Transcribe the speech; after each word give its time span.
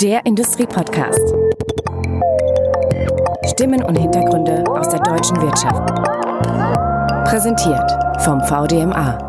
Der 0.00 0.24
Industriepodcast. 0.26 1.34
Stimmen 3.46 3.82
und 3.82 3.96
Hintergründe 3.96 4.62
aus 4.68 4.88
der 4.90 5.00
deutschen 5.00 5.40
Wirtschaft. 5.42 5.92
Präsentiert 7.28 7.90
vom 8.20 8.40
VDMA. 8.42 9.27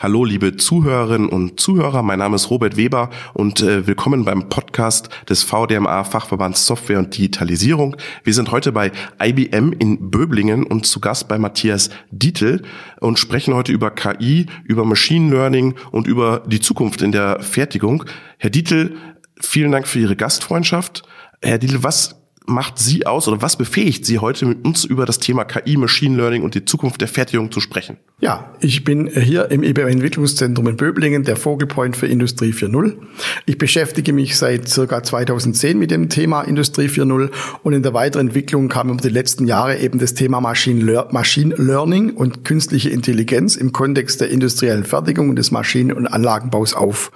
Hallo, 0.00 0.24
liebe 0.24 0.56
Zuhörerinnen 0.56 1.28
und 1.28 1.58
Zuhörer, 1.58 2.04
mein 2.04 2.20
Name 2.20 2.36
ist 2.36 2.50
Robert 2.50 2.76
Weber 2.76 3.10
und 3.34 3.62
äh, 3.62 3.84
willkommen 3.88 4.24
beim 4.24 4.48
Podcast 4.48 5.08
des 5.28 5.42
VDMA 5.42 6.04
Fachverbands 6.04 6.66
Software 6.66 7.00
und 7.00 7.18
Digitalisierung. 7.18 7.96
Wir 8.22 8.32
sind 8.32 8.52
heute 8.52 8.70
bei 8.70 8.92
IBM 9.20 9.72
in 9.72 10.08
Böblingen 10.12 10.62
und 10.62 10.86
zu 10.86 11.00
Gast 11.00 11.26
bei 11.26 11.36
Matthias 11.36 11.90
Dietl 12.12 12.62
und 13.00 13.18
sprechen 13.18 13.54
heute 13.54 13.72
über 13.72 13.90
KI, 13.90 14.46
über 14.62 14.84
Machine 14.84 15.34
Learning 15.34 15.74
und 15.90 16.06
über 16.06 16.44
die 16.46 16.60
Zukunft 16.60 17.02
in 17.02 17.10
der 17.10 17.40
Fertigung. 17.40 18.04
Herr 18.36 18.50
Dietl, 18.50 18.94
vielen 19.40 19.72
Dank 19.72 19.88
für 19.88 19.98
Ihre 19.98 20.14
Gastfreundschaft. 20.14 21.02
Herr 21.42 21.58
Dietl, 21.58 21.82
was 21.82 22.17
macht 22.48 22.78
Sie 22.78 23.06
aus 23.06 23.28
oder 23.28 23.42
was 23.42 23.56
befähigt 23.56 24.06
Sie 24.06 24.18
heute 24.18 24.46
mit 24.46 24.64
uns 24.64 24.84
über 24.84 25.06
das 25.06 25.18
Thema 25.18 25.44
KI, 25.44 25.76
Machine 25.76 26.16
Learning 26.16 26.42
und 26.42 26.54
die 26.54 26.64
Zukunft 26.64 27.00
der 27.00 27.08
Fertigung 27.08 27.52
zu 27.52 27.60
sprechen? 27.60 27.98
Ja, 28.20 28.52
ich 28.60 28.84
bin 28.84 29.08
hier 29.08 29.50
im 29.50 29.62
IBM 29.62 29.88
Entwicklungszentrum 29.88 30.66
in 30.68 30.76
Böblingen, 30.76 31.24
der 31.24 31.36
Fogelpoint 31.36 31.96
für 31.96 32.06
Industrie 32.06 32.52
4.0. 32.52 32.94
Ich 33.46 33.58
beschäftige 33.58 34.12
mich 34.12 34.36
seit 34.36 34.68
circa 34.68 35.02
2010 35.02 35.78
mit 35.78 35.90
dem 35.90 36.08
Thema 36.08 36.42
Industrie 36.42 36.86
4.0 36.86 37.30
und 37.62 37.72
in 37.72 37.82
der 37.82 37.94
weiteren 37.94 38.28
Entwicklung 38.28 38.68
kam 38.68 38.90
über 38.90 39.00
die 39.00 39.08
letzten 39.08 39.46
Jahre 39.46 39.78
eben 39.78 39.98
das 39.98 40.14
Thema 40.14 40.40
Machine, 40.40 40.82
Learning 40.82 42.10
und 42.10 42.44
künstliche 42.44 42.90
Intelligenz 42.90 43.56
im 43.56 43.72
Kontext 43.72 44.20
der 44.20 44.30
industriellen 44.30 44.84
Fertigung 44.84 45.28
und 45.30 45.36
des 45.36 45.50
Maschinen- 45.50 45.92
und 45.92 46.06
Anlagenbaus 46.06 46.74
auf. 46.74 47.12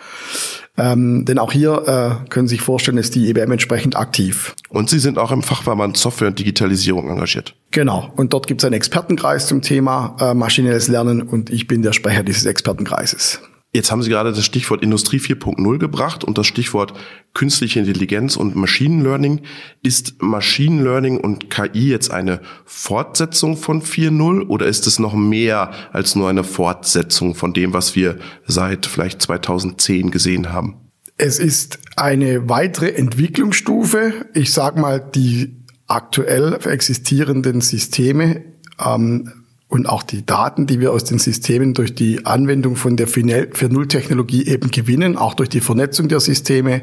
Ähm, 0.78 1.24
denn 1.26 1.38
auch 1.38 1.52
hier 1.52 2.20
äh, 2.24 2.28
können 2.30 2.48
Sie 2.48 2.54
sich 2.54 2.62
vorstellen, 2.62 2.96
ist 2.96 3.14
die 3.14 3.28
EBM 3.28 3.52
entsprechend 3.52 3.96
aktiv. 3.96 4.54
Und 4.70 4.88
Sie 4.88 4.98
sind 4.98 5.18
auch 5.18 5.30
im 5.30 5.42
Fachverband 5.42 5.96
Software 5.96 6.28
und 6.28 6.38
Digitalisierung 6.38 7.10
engagiert. 7.10 7.54
Genau. 7.72 8.10
Und 8.16 8.32
dort 8.32 8.46
gibt 8.46 8.62
es 8.62 8.64
einen 8.64 8.74
Expertenkreis 8.74 9.46
zum 9.46 9.60
Thema 9.60 10.16
äh, 10.18 10.34
maschinelles 10.34 10.88
Lernen 10.88 11.22
und 11.22 11.50
ich 11.50 11.66
bin 11.66 11.82
der 11.82 11.92
Sprecher 11.92 12.22
dieses 12.22 12.46
Expertenkreises. 12.46 13.40
Jetzt 13.74 13.90
haben 13.90 14.02
Sie 14.02 14.10
gerade 14.10 14.32
das 14.32 14.44
Stichwort 14.44 14.82
Industrie 14.82 15.16
4.0 15.16 15.78
gebracht 15.78 16.24
und 16.24 16.36
das 16.36 16.46
Stichwort 16.46 16.92
künstliche 17.32 17.80
Intelligenz 17.80 18.36
und 18.36 18.54
Machine 18.54 19.02
Learning. 19.02 19.40
Ist 19.82 20.20
Machine 20.20 20.82
Learning 20.82 21.16
und 21.16 21.48
KI 21.48 21.88
jetzt 21.88 22.10
eine 22.10 22.40
Fortsetzung 22.66 23.56
von 23.56 23.80
4.0 23.80 24.46
oder 24.48 24.66
ist 24.66 24.86
es 24.86 24.98
noch 24.98 25.14
mehr 25.14 25.72
als 25.90 26.14
nur 26.14 26.28
eine 26.28 26.44
Fortsetzung 26.44 27.34
von 27.34 27.54
dem, 27.54 27.72
was 27.72 27.96
wir 27.96 28.18
seit 28.46 28.84
vielleicht 28.84 29.22
2010 29.22 30.10
gesehen 30.10 30.52
haben? 30.52 30.76
Es 31.16 31.38
ist 31.38 31.78
eine 31.96 32.50
weitere 32.50 32.90
Entwicklungsstufe. 32.90 34.26
Ich 34.34 34.52
sage 34.52 34.80
mal, 34.82 35.00
die 35.00 35.64
aktuell 35.86 36.58
existierenden 36.62 37.62
Systeme 37.62 38.44
ähm, 38.78 39.41
und 39.72 39.88
auch 39.88 40.02
die 40.02 40.26
Daten, 40.26 40.66
die 40.66 40.80
wir 40.80 40.92
aus 40.92 41.04
den 41.04 41.18
Systemen 41.18 41.72
durch 41.72 41.94
die 41.94 42.26
Anwendung 42.26 42.76
von 42.76 42.98
der 42.98 43.08
4.0-Technologie 43.08 44.46
eben 44.46 44.70
gewinnen, 44.70 45.16
auch 45.16 45.32
durch 45.32 45.48
die 45.48 45.62
Vernetzung 45.62 46.08
der 46.08 46.20
Systeme, 46.20 46.82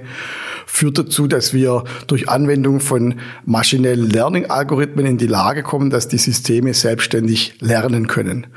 führt 0.65 0.97
dazu, 0.97 1.27
dass 1.27 1.53
wir 1.53 1.83
durch 2.07 2.29
Anwendung 2.29 2.79
von 2.79 3.19
maschinellen 3.45 4.09
Learning-Algorithmen 4.09 5.05
in 5.05 5.17
die 5.19 5.27
Lage 5.27 5.61
kommen, 5.61 5.91
dass 5.91 6.07
die 6.07 6.17
Systeme 6.17 6.73
selbstständig 6.73 7.53
lernen 7.59 8.07
können. 8.07 8.47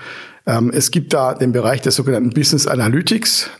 Ähm, 0.46 0.70
es 0.74 0.90
gibt 0.90 1.12
da 1.12 1.34
den 1.34 1.52
Bereich 1.52 1.82
der 1.82 1.92
sogenannten 1.92 2.30
Business 2.30 2.66
Analytics. 2.66 3.50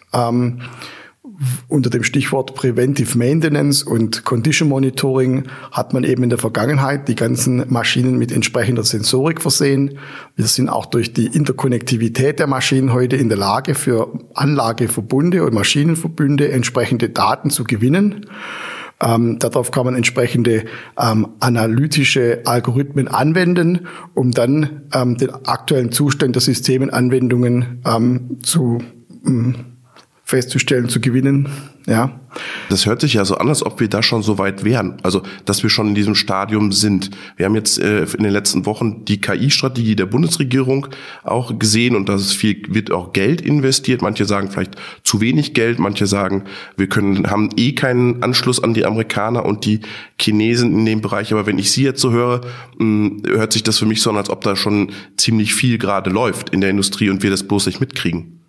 Unter 1.68 1.90
dem 1.90 2.02
Stichwort 2.02 2.54
Preventive 2.54 3.16
Maintenance 3.16 3.82
und 3.82 4.24
Condition 4.24 4.68
Monitoring 4.68 5.44
hat 5.70 5.92
man 5.92 6.04
eben 6.04 6.22
in 6.22 6.30
der 6.30 6.38
Vergangenheit 6.38 7.08
die 7.08 7.14
ganzen 7.14 7.64
Maschinen 7.72 8.18
mit 8.18 8.32
entsprechender 8.32 8.84
Sensorik 8.84 9.40
versehen. 9.40 9.98
Wir 10.36 10.46
sind 10.46 10.68
auch 10.68 10.86
durch 10.86 11.12
die 11.12 11.26
Interkonnektivität 11.26 12.38
der 12.38 12.46
Maschinen 12.46 12.92
heute 12.92 13.16
in 13.16 13.28
der 13.28 13.38
Lage, 13.38 13.74
für 13.74 14.12
Anlageverbunde 14.34 15.44
und 15.44 15.54
Maschinenverbünde 15.54 16.50
entsprechende 16.50 17.08
Daten 17.08 17.50
zu 17.50 17.64
gewinnen. 17.64 18.26
Ähm, 19.00 19.38
darauf 19.40 19.72
kann 19.72 19.84
man 19.84 19.96
entsprechende 19.96 20.64
ähm, 20.96 21.28
analytische 21.40 22.42
Algorithmen 22.44 23.08
anwenden, 23.08 23.88
um 24.14 24.30
dann 24.30 24.82
ähm, 24.94 25.16
den 25.16 25.30
aktuellen 25.46 25.90
Zustand 25.90 26.36
der 26.36 26.42
Systemenanwendungen 26.42 27.82
ähm, 27.84 28.38
zu 28.42 28.78
ähm, 29.26 29.71
festzustellen, 30.32 30.88
zu 30.88 30.98
gewinnen. 30.98 31.46
Ja. 31.86 32.18
Das 32.70 32.86
hört 32.86 33.02
sich 33.02 33.12
ja 33.12 33.26
so 33.26 33.34
an, 33.34 33.50
als 33.50 33.62
ob 33.66 33.80
wir 33.80 33.88
da 33.88 34.02
schon 34.02 34.22
so 34.22 34.38
weit 34.38 34.64
wären. 34.64 34.96
Also, 35.02 35.22
dass 35.44 35.62
wir 35.62 35.68
schon 35.68 35.88
in 35.88 35.94
diesem 35.94 36.14
Stadium 36.14 36.72
sind. 36.72 37.10
Wir 37.36 37.44
haben 37.44 37.54
jetzt 37.54 37.78
äh, 37.78 38.04
in 38.04 38.22
den 38.22 38.32
letzten 38.32 38.64
Wochen 38.64 39.04
die 39.04 39.20
KI-Strategie 39.20 39.94
der 39.94 40.06
Bundesregierung 40.06 40.86
auch 41.22 41.58
gesehen 41.58 41.94
und 41.94 42.08
da 42.08 42.16
wird 42.16 42.90
auch 42.90 43.12
Geld 43.12 43.42
investiert. 43.42 44.00
Manche 44.00 44.24
sagen 44.24 44.50
vielleicht 44.50 44.76
zu 45.04 45.20
wenig 45.20 45.52
Geld, 45.52 45.78
manche 45.78 46.06
sagen, 46.06 46.44
wir 46.78 46.88
können, 46.88 47.30
haben 47.30 47.50
eh 47.58 47.72
keinen 47.72 48.22
Anschluss 48.22 48.62
an 48.62 48.72
die 48.72 48.86
Amerikaner 48.86 49.44
und 49.44 49.66
die 49.66 49.80
Chinesen 50.18 50.72
in 50.72 50.86
dem 50.86 51.02
Bereich. 51.02 51.30
Aber 51.34 51.44
wenn 51.44 51.58
ich 51.58 51.70
Sie 51.72 51.84
jetzt 51.84 52.00
so 52.00 52.10
höre, 52.10 52.40
mh, 52.78 52.78
hm, 52.78 53.22
hört 53.26 53.52
sich 53.52 53.64
das 53.64 53.78
für 53.78 53.86
mich 53.86 54.00
so 54.00 54.08
an, 54.08 54.16
als 54.16 54.30
ob 54.30 54.40
da 54.40 54.56
schon 54.56 54.92
ziemlich 55.18 55.52
viel 55.52 55.76
gerade 55.76 56.08
läuft 56.08 56.48
in 56.48 56.62
der 56.62 56.70
Industrie 56.70 57.10
und 57.10 57.22
wir 57.22 57.28
das 57.28 57.46
bloß 57.46 57.66
nicht 57.66 57.80
mitkriegen. 57.80 58.41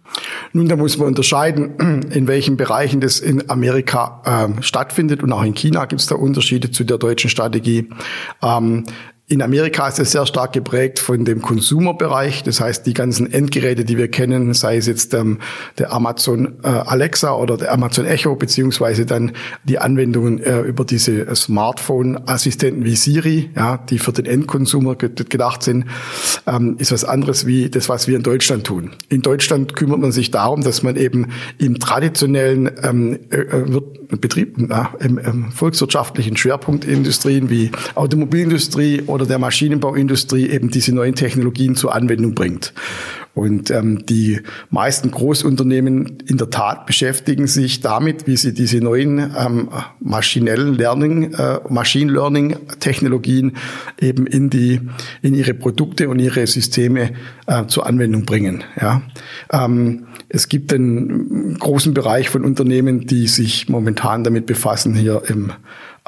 Nun, 0.52 0.68
da 0.68 0.76
muss 0.76 0.98
man 0.98 1.08
unterscheiden, 1.08 2.04
in 2.12 2.28
welchen 2.28 2.58
Bereichen 2.58 3.02
das 3.02 3.20
in 3.20 3.50
Amerika 3.50 4.22
äh, 4.58 4.62
stattfindet 4.62 5.24
und 5.24 5.32
auch 5.32 5.44
in 5.44 5.54
China 5.54 5.86
gibt 5.86 6.02
es 6.02 6.08
da 6.08 6.16
Unterschiede 6.16 6.72
zu 6.72 6.84
der 6.84 6.98
deutschen 6.98 7.30
Strategie. 7.30 7.90
Ähm, 8.42 8.86
in 9.30 9.42
Amerika 9.42 9.88
ist 9.88 10.00
es 10.00 10.12
sehr 10.12 10.26
stark 10.26 10.52
geprägt 10.52 11.00
von 11.00 11.24
dem 11.24 11.42
Consumer-Bereich. 11.42 12.44
Das 12.44 12.60
heißt, 12.60 12.86
die 12.86 12.94
ganzen 12.94 13.32
Endgeräte, 13.32 13.86
die 13.86 13.98
wir 13.98 14.10
kennen, 14.10 14.54
sei 14.54 14.76
es 14.76 14.86
jetzt 14.86 15.14
ähm, 15.14 15.40
der 15.78 15.94
Amazon 15.94 16.60
äh, 16.62 16.68
Alexa 16.68 17.34
oder 17.34 17.56
der 17.56 17.72
Amazon 17.72 18.06
Echo, 18.06 18.36
beziehungsweise 18.36 19.06
dann 19.06 19.32
die 19.64 19.80
Anwendungen 19.80 20.44
äh, 20.44 20.60
über 20.62 20.84
diese 20.84 21.34
Smartphone-Assistenten 21.34 22.84
wie 22.84 22.98
Siri, 22.98 23.50
ja, 23.56 23.78
die 23.78 23.98
für 23.98 24.12
den 24.12 24.26
Endkonsumer 24.26 24.96
gedacht 24.96 25.64
sind, 25.64 25.86
ähm, 26.46 26.76
ist 26.80 26.92
was 26.92 27.06
anderes 27.06 27.48
wie 27.48 27.70
das, 27.70 27.88
was 27.88 28.10
wir 28.10 28.18
in 28.18 28.24
Deutschland 28.24 28.66
tun. 28.66 28.92
In 29.08 29.22
Deutschland 29.22 29.74
kümmert 29.78 30.00
man 30.00 30.12
sich 30.12 30.32
darum, 30.32 30.64
dass 30.64 30.84
man 30.84 30.98
eben 30.98 31.30
im 31.60 31.80
traditionellen 31.80 32.70
ähm, 32.84 33.20
äh, 33.32 33.38
äh 33.38 33.82
Betrieb, 34.18 34.58
im 35.00 35.52
volkswirtschaftlichen 35.52 36.38
Schwerpunktindustrien 36.38 37.50
wie 37.50 37.72
Automobilindustrie 37.96 39.02
oder 39.14 39.26
der 39.26 39.40
Maschinenbauindustrie 39.40 40.50
eben 40.50 40.70
diese 40.70 40.94
neuen 40.94 41.16
Technologien 41.16 41.76
zur 41.76 41.94
Anwendung 41.94 42.34
bringt. 42.34 42.74
Und 43.36 43.72
ähm, 43.72 44.06
die 44.06 44.42
meisten 44.70 45.10
Großunternehmen 45.10 46.20
in 46.28 46.38
der 46.38 46.52
Tat 46.52 46.86
beschäftigen 46.86 47.48
sich 47.48 47.82
damit, 47.82 48.28
wie 48.28 48.38
sie 48.38 48.54
diese 48.54 48.78
neuen 48.78 49.18
ähm, 49.18 49.70
maschinellen 50.00 50.76
Learning, 50.76 51.34
äh, 51.34 51.60
Machine 51.68 52.12
Learning 52.12 52.56
Technologien 52.80 53.54
eben 54.00 54.28
in 54.28 54.52
die 54.52 54.82
in 55.24 55.34
ihre 55.34 55.56
Produkte 55.56 56.10
und 56.10 56.20
ihre 56.20 56.46
Systeme 56.46 57.12
äh, 57.48 57.66
zur 57.66 57.88
Anwendung 57.88 58.26
bringen. 58.26 58.64
Ja. 58.80 59.02
Ähm, 59.52 60.06
es 60.30 60.48
gibt 60.48 60.72
einen 60.72 61.58
großen 61.58 61.94
Bereich 61.94 62.30
von 62.30 62.46
Unternehmen, 62.46 63.08
die 63.08 63.28
sich 63.28 63.68
momentan 63.68 64.24
damit 64.24 64.46
befassen, 64.46 64.94
hier 64.94 65.24
im 65.28 65.52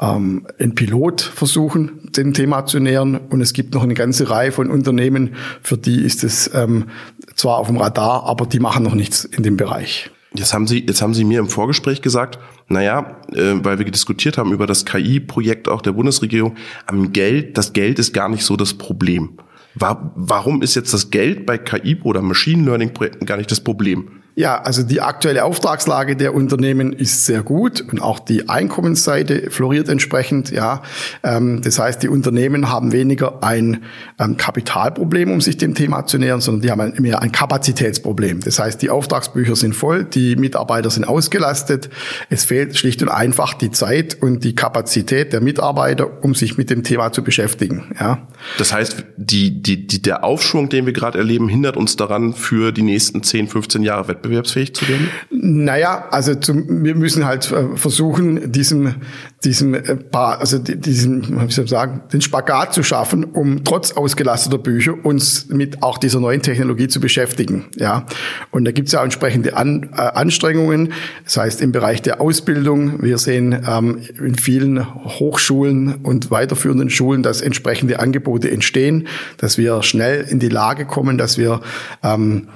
ähm, 0.00 0.46
in 0.58 0.74
Pilotversuchen 0.74 2.10
dem 2.16 2.32
Thema 2.32 2.66
zu 2.66 2.78
nähern. 2.80 3.16
Und 3.16 3.40
es 3.40 3.52
gibt 3.52 3.74
noch 3.74 3.82
eine 3.82 3.94
ganze 3.94 4.30
Reihe 4.30 4.52
von 4.52 4.70
Unternehmen, 4.70 5.34
für 5.62 5.78
die 5.78 6.02
ist 6.02 6.24
es 6.24 6.50
ähm, 6.54 6.86
zwar 7.34 7.58
auf 7.58 7.68
dem 7.68 7.76
Radar, 7.76 8.24
aber 8.24 8.46
die 8.46 8.60
machen 8.60 8.84
noch 8.84 8.94
nichts 8.94 9.24
in 9.24 9.42
dem 9.42 9.56
Bereich. 9.56 10.10
Jetzt 10.34 10.52
haben 10.52 10.66
Sie, 10.66 10.84
jetzt 10.86 11.00
haben 11.00 11.14
Sie 11.14 11.24
mir 11.24 11.38
im 11.38 11.48
Vorgespräch 11.48 12.02
gesagt, 12.02 12.38
naja, 12.68 13.16
äh, 13.32 13.54
weil 13.62 13.78
wir 13.78 13.86
diskutiert 13.86 14.36
haben 14.38 14.52
über 14.52 14.66
das 14.66 14.84
KI-Projekt 14.84 15.68
auch 15.68 15.80
der 15.80 15.92
Bundesregierung, 15.92 16.56
am 16.86 17.12
Geld, 17.12 17.56
das 17.56 17.72
Geld 17.72 17.98
ist 17.98 18.12
gar 18.12 18.28
nicht 18.28 18.44
so 18.44 18.56
das 18.56 18.74
Problem. 18.74 19.38
Warum 19.78 20.62
ist 20.62 20.74
jetzt 20.74 20.94
das 20.94 21.10
Geld 21.10 21.44
bei 21.44 21.58
KI 21.58 22.00
oder 22.02 22.22
Machine 22.22 22.64
Learning 22.64 22.94
Projekten 22.94 23.26
gar 23.26 23.36
nicht 23.36 23.50
das 23.50 23.60
Problem? 23.60 24.22
Ja, 24.38 24.60
also 24.60 24.82
die 24.82 25.00
aktuelle 25.00 25.44
Auftragslage 25.44 26.14
der 26.14 26.34
Unternehmen 26.34 26.92
ist 26.92 27.24
sehr 27.24 27.42
gut 27.42 27.82
und 27.90 28.02
auch 28.02 28.18
die 28.18 28.50
Einkommensseite 28.50 29.50
floriert 29.50 29.88
entsprechend. 29.88 30.50
Ja, 30.50 30.82
ähm, 31.22 31.62
das 31.62 31.78
heißt, 31.78 32.02
die 32.02 32.08
Unternehmen 32.08 32.68
haben 32.68 32.92
weniger 32.92 33.42
ein 33.42 33.84
ähm, 34.20 34.36
Kapitalproblem, 34.36 35.30
um 35.32 35.40
sich 35.40 35.56
dem 35.56 35.74
Thema 35.74 36.04
zu 36.04 36.18
nähern, 36.18 36.42
sondern 36.42 36.60
die 36.60 36.70
haben 36.70 36.92
mehr 36.98 37.22
ein 37.22 37.32
Kapazitätsproblem. 37.32 38.40
Das 38.40 38.58
heißt, 38.58 38.82
die 38.82 38.90
Auftragsbücher 38.90 39.56
sind 39.56 39.74
voll, 39.74 40.04
die 40.04 40.36
Mitarbeiter 40.36 40.90
sind 40.90 41.04
ausgelastet. 41.04 41.88
Es 42.28 42.44
fehlt 42.44 42.76
schlicht 42.76 43.00
und 43.00 43.08
einfach 43.08 43.54
die 43.54 43.70
Zeit 43.70 44.18
und 44.20 44.44
die 44.44 44.54
Kapazität 44.54 45.32
der 45.32 45.40
Mitarbeiter, 45.40 46.22
um 46.22 46.34
sich 46.34 46.58
mit 46.58 46.68
dem 46.68 46.82
Thema 46.82 47.10
zu 47.10 47.24
beschäftigen. 47.24 47.96
Ja. 47.98 48.28
Das 48.58 48.74
heißt, 48.74 49.02
die, 49.16 49.62
die, 49.62 49.86
die, 49.86 50.02
der 50.02 50.24
Aufschwung, 50.24 50.68
den 50.68 50.84
wir 50.84 50.92
gerade 50.92 51.16
erleben, 51.16 51.48
hindert 51.48 51.78
uns 51.78 51.96
daran, 51.96 52.34
für 52.34 52.70
die 52.70 52.82
nächsten 52.82 53.22
10, 53.22 53.48
15 53.48 53.82
Jahre 53.82 54.08
Wettbewerb 54.08 54.25
wettbewerbsfähig 54.26 54.74
zu 54.74 54.88
werden? 54.88 55.08
Naja, 55.30 56.06
also 56.10 56.34
zum, 56.34 56.84
wir 56.84 56.94
müssen 56.94 57.24
halt 57.24 57.50
äh, 57.50 57.76
versuchen, 57.76 58.52
diesem, 58.52 58.96
diesem, 59.44 59.74
äh, 59.74 59.96
also 60.12 60.58
diesen, 60.58 61.46
wie 61.46 61.52
soll 61.52 61.64
ich 61.64 61.70
sagen, 61.70 62.02
den 62.12 62.20
Spagat 62.20 62.74
zu 62.74 62.82
schaffen, 62.82 63.24
um 63.24 63.64
trotz 63.64 63.92
ausgelasteter 63.92 64.58
Bücher 64.58 64.94
uns 65.04 65.48
mit 65.48 65.82
auch 65.82 65.98
dieser 65.98 66.20
neuen 66.20 66.42
Technologie 66.42 66.88
zu 66.88 67.00
beschäftigen. 67.00 67.66
Ja, 67.76 68.06
und 68.50 68.64
da 68.64 68.72
gibt 68.72 68.88
es 68.88 68.92
ja 68.92 69.02
entsprechende 69.02 69.56
An, 69.56 69.90
äh, 69.92 70.00
Anstrengungen. 70.00 70.92
Das 71.24 71.36
heißt 71.36 71.60
im 71.62 71.72
Bereich 71.72 72.02
der 72.02 72.20
Ausbildung. 72.20 73.02
Wir 73.02 73.18
sehen 73.18 73.64
ähm, 73.66 74.00
in 74.18 74.34
vielen 74.34 74.94
Hochschulen 75.18 75.96
und 76.02 76.30
weiterführenden 76.30 76.90
Schulen, 76.90 77.22
dass 77.22 77.40
entsprechende 77.40 78.00
Angebote 78.00 78.50
entstehen, 78.50 79.06
dass 79.38 79.58
wir 79.58 79.82
schnell 79.82 80.26
in 80.28 80.38
die 80.38 80.48
Lage 80.48 80.86
kommen, 80.86 81.18
dass 81.18 81.38
wir 81.38 81.60
ähm, 82.02 82.48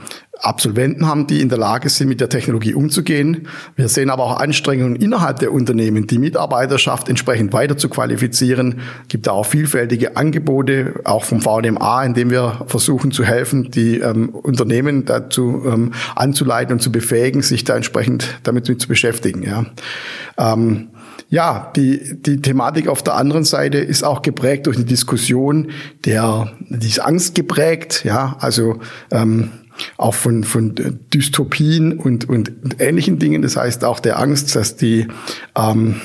Absolventen 0.42 1.06
haben, 1.06 1.26
die 1.26 1.40
in 1.40 1.48
der 1.48 1.58
Lage 1.58 1.88
sind, 1.88 2.08
mit 2.08 2.20
der 2.20 2.28
Technologie 2.28 2.74
umzugehen. 2.74 3.48
Wir 3.76 3.88
sehen 3.88 4.10
aber 4.10 4.24
auch 4.24 4.40
Anstrengungen 4.40 4.96
innerhalb 4.96 5.38
der 5.38 5.52
Unternehmen, 5.52 6.06
die 6.06 6.18
Mitarbeiterschaft 6.18 7.08
entsprechend 7.08 7.52
weiter 7.52 7.76
zu 7.76 7.88
qualifizieren. 7.88 8.80
Es 9.02 9.08
gibt 9.08 9.26
da 9.26 9.32
auch 9.32 9.46
vielfältige 9.46 10.16
Angebote, 10.16 11.00
auch 11.04 11.24
vom 11.24 11.40
VDMA, 11.40 12.04
in 12.04 12.14
dem 12.14 12.30
wir 12.30 12.64
versuchen 12.66 13.12
zu 13.12 13.24
helfen, 13.24 13.70
die 13.70 13.98
ähm, 13.98 14.30
Unternehmen 14.30 15.04
dazu 15.04 15.62
ähm, 15.66 15.92
anzuleiten 16.16 16.74
und 16.74 16.80
zu 16.80 16.90
befähigen, 16.90 17.42
sich 17.42 17.64
da 17.64 17.76
entsprechend 17.76 18.40
damit 18.42 18.66
zu 18.66 18.88
beschäftigen. 18.88 19.42
Ja. 19.42 19.66
Ähm, 20.38 20.88
ja, 21.30 21.70
die, 21.76 22.20
die 22.20 22.42
Thematik 22.42 22.88
auf 22.88 23.04
der 23.04 23.14
anderen 23.14 23.44
Seite 23.44 23.78
ist 23.78 24.02
auch 24.02 24.22
geprägt 24.22 24.66
durch 24.66 24.76
eine 24.76 24.84
Diskussion, 24.84 25.70
der, 26.04 26.52
die 26.68 26.88
ist 26.88 26.98
Angst 26.98 27.36
geprägt, 27.36 28.02
ja, 28.04 28.36
also 28.40 28.80
ähm, 29.12 29.50
auch 29.96 30.14
von, 30.14 30.44
von 30.44 30.74
Dystopien 31.12 31.98
und, 31.98 32.28
und 32.28 32.52
ähnlichen 32.78 33.18
Dingen. 33.18 33.42
Das 33.42 33.56
heißt 33.56 33.84
auch 33.84 34.00
der 34.00 34.18
Angst, 34.18 34.54
dass 34.56 34.76
die, 34.76 35.08
ähm, 35.56 36.00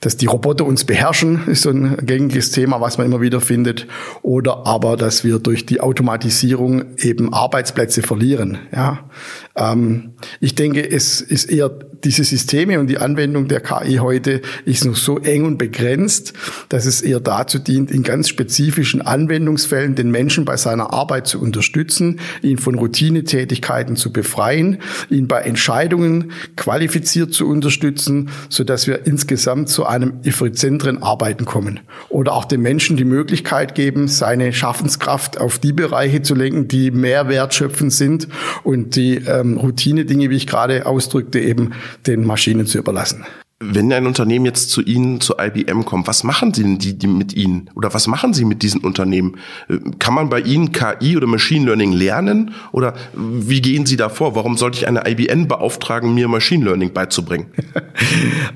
dass 0.00 0.16
die 0.16 0.26
Roboter 0.26 0.64
uns 0.64 0.84
beherrschen, 0.84 1.46
ist 1.46 1.62
so 1.62 1.70
ein 1.70 1.96
gängiges 2.04 2.50
Thema, 2.50 2.80
was 2.80 2.98
man 2.98 3.06
immer 3.06 3.20
wieder 3.20 3.40
findet. 3.40 3.86
Oder 4.22 4.66
aber, 4.66 4.96
dass 4.96 5.24
wir 5.24 5.38
durch 5.38 5.66
die 5.66 5.80
Automatisierung 5.80 6.96
eben 6.98 7.32
Arbeitsplätze 7.32 8.02
verlieren. 8.02 8.58
Ja, 8.74 9.10
ähm, 9.56 10.14
ich 10.40 10.54
denke, 10.54 10.88
es 10.90 11.20
ist 11.20 11.44
eher 11.44 11.70
diese 12.04 12.24
Systeme 12.24 12.80
und 12.80 12.86
die 12.86 12.98
Anwendung 12.98 13.48
der 13.48 13.60
KI 13.60 13.96
heute 13.96 14.40
ist 14.64 14.84
noch 14.84 14.96
so 14.96 15.18
eng 15.18 15.44
und 15.44 15.58
begrenzt, 15.58 16.32
dass 16.68 16.86
es 16.86 17.02
eher 17.02 17.20
dazu 17.20 17.58
dient, 17.58 17.90
in 17.90 18.02
ganz 18.02 18.28
spezifischen 18.28 19.02
Anwendungsfällen 19.02 19.94
den 19.94 20.10
Menschen 20.10 20.44
bei 20.44 20.56
seiner 20.56 20.92
Arbeit 20.92 21.26
zu 21.26 21.40
unterstützen, 21.40 22.20
ihn 22.42 22.58
von 22.58 22.74
Routinetätigkeiten 22.76 23.96
zu 23.96 24.12
befreien, 24.12 24.78
ihn 25.10 25.28
bei 25.28 25.42
Entscheidungen 25.42 26.32
qualifiziert 26.56 27.34
zu 27.34 27.48
unterstützen, 27.48 28.30
so 28.48 28.64
dass 28.64 28.86
wir 28.86 29.06
insgesamt 29.06 29.68
zu 29.70 29.86
einem 29.86 30.20
effizienteren 30.24 31.02
Arbeiten 31.02 31.44
kommen. 31.44 31.80
Oder 32.08 32.34
auch 32.34 32.44
dem 32.44 32.62
Menschen 32.62 32.96
die 32.96 33.04
Möglichkeit 33.04 33.74
geben, 33.74 34.08
seine 34.08 34.52
Schaffenskraft 34.52 35.40
auf 35.40 35.58
die 35.58 35.72
Bereiche 35.72 36.22
zu 36.22 36.34
lenken, 36.34 36.68
die 36.68 36.90
mehr 36.90 37.28
wertschöpfend 37.28 37.92
sind 37.92 38.28
und 38.62 38.96
die 38.96 39.16
ähm, 39.16 39.56
Routine-Dinge, 39.56 40.30
wie 40.30 40.36
ich 40.36 40.46
gerade 40.46 40.86
ausdrückte, 40.86 41.40
eben 41.40 41.72
den 42.06 42.24
Maschinen 42.24 42.66
zu 42.66 42.78
überlassen. 42.78 43.24
Wenn 43.62 43.92
ein 43.92 44.06
Unternehmen 44.06 44.46
jetzt 44.46 44.70
zu 44.70 44.80
Ihnen, 44.80 45.20
zu 45.20 45.34
IBM 45.38 45.84
kommt, 45.84 46.06
was 46.06 46.24
machen 46.24 46.54
Sie 46.54 46.62
denn 46.62 46.78
die, 46.78 46.96
die 46.96 47.06
mit 47.06 47.34
Ihnen? 47.34 47.68
Oder 47.74 47.92
was 47.92 48.06
machen 48.06 48.32
Sie 48.32 48.46
mit 48.46 48.62
diesen 48.62 48.80
Unternehmen? 48.80 49.36
Äh, 49.68 49.76
kann 49.98 50.14
man 50.14 50.30
bei 50.30 50.40
Ihnen 50.40 50.72
KI 50.72 51.14
oder 51.14 51.26
Machine 51.26 51.66
Learning 51.66 51.92
lernen? 51.92 52.54
Oder 52.72 52.94
wie 53.12 53.60
gehen 53.60 53.84
Sie 53.84 53.98
da 53.98 54.08
vor? 54.08 54.34
Warum 54.34 54.56
sollte 54.56 54.78
ich 54.78 54.88
eine 54.88 55.06
IBM 55.06 55.46
beauftragen, 55.46 56.14
mir 56.14 56.26
Machine 56.26 56.64
Learning 56.64 56.94
beizubringen? 56.94 57.48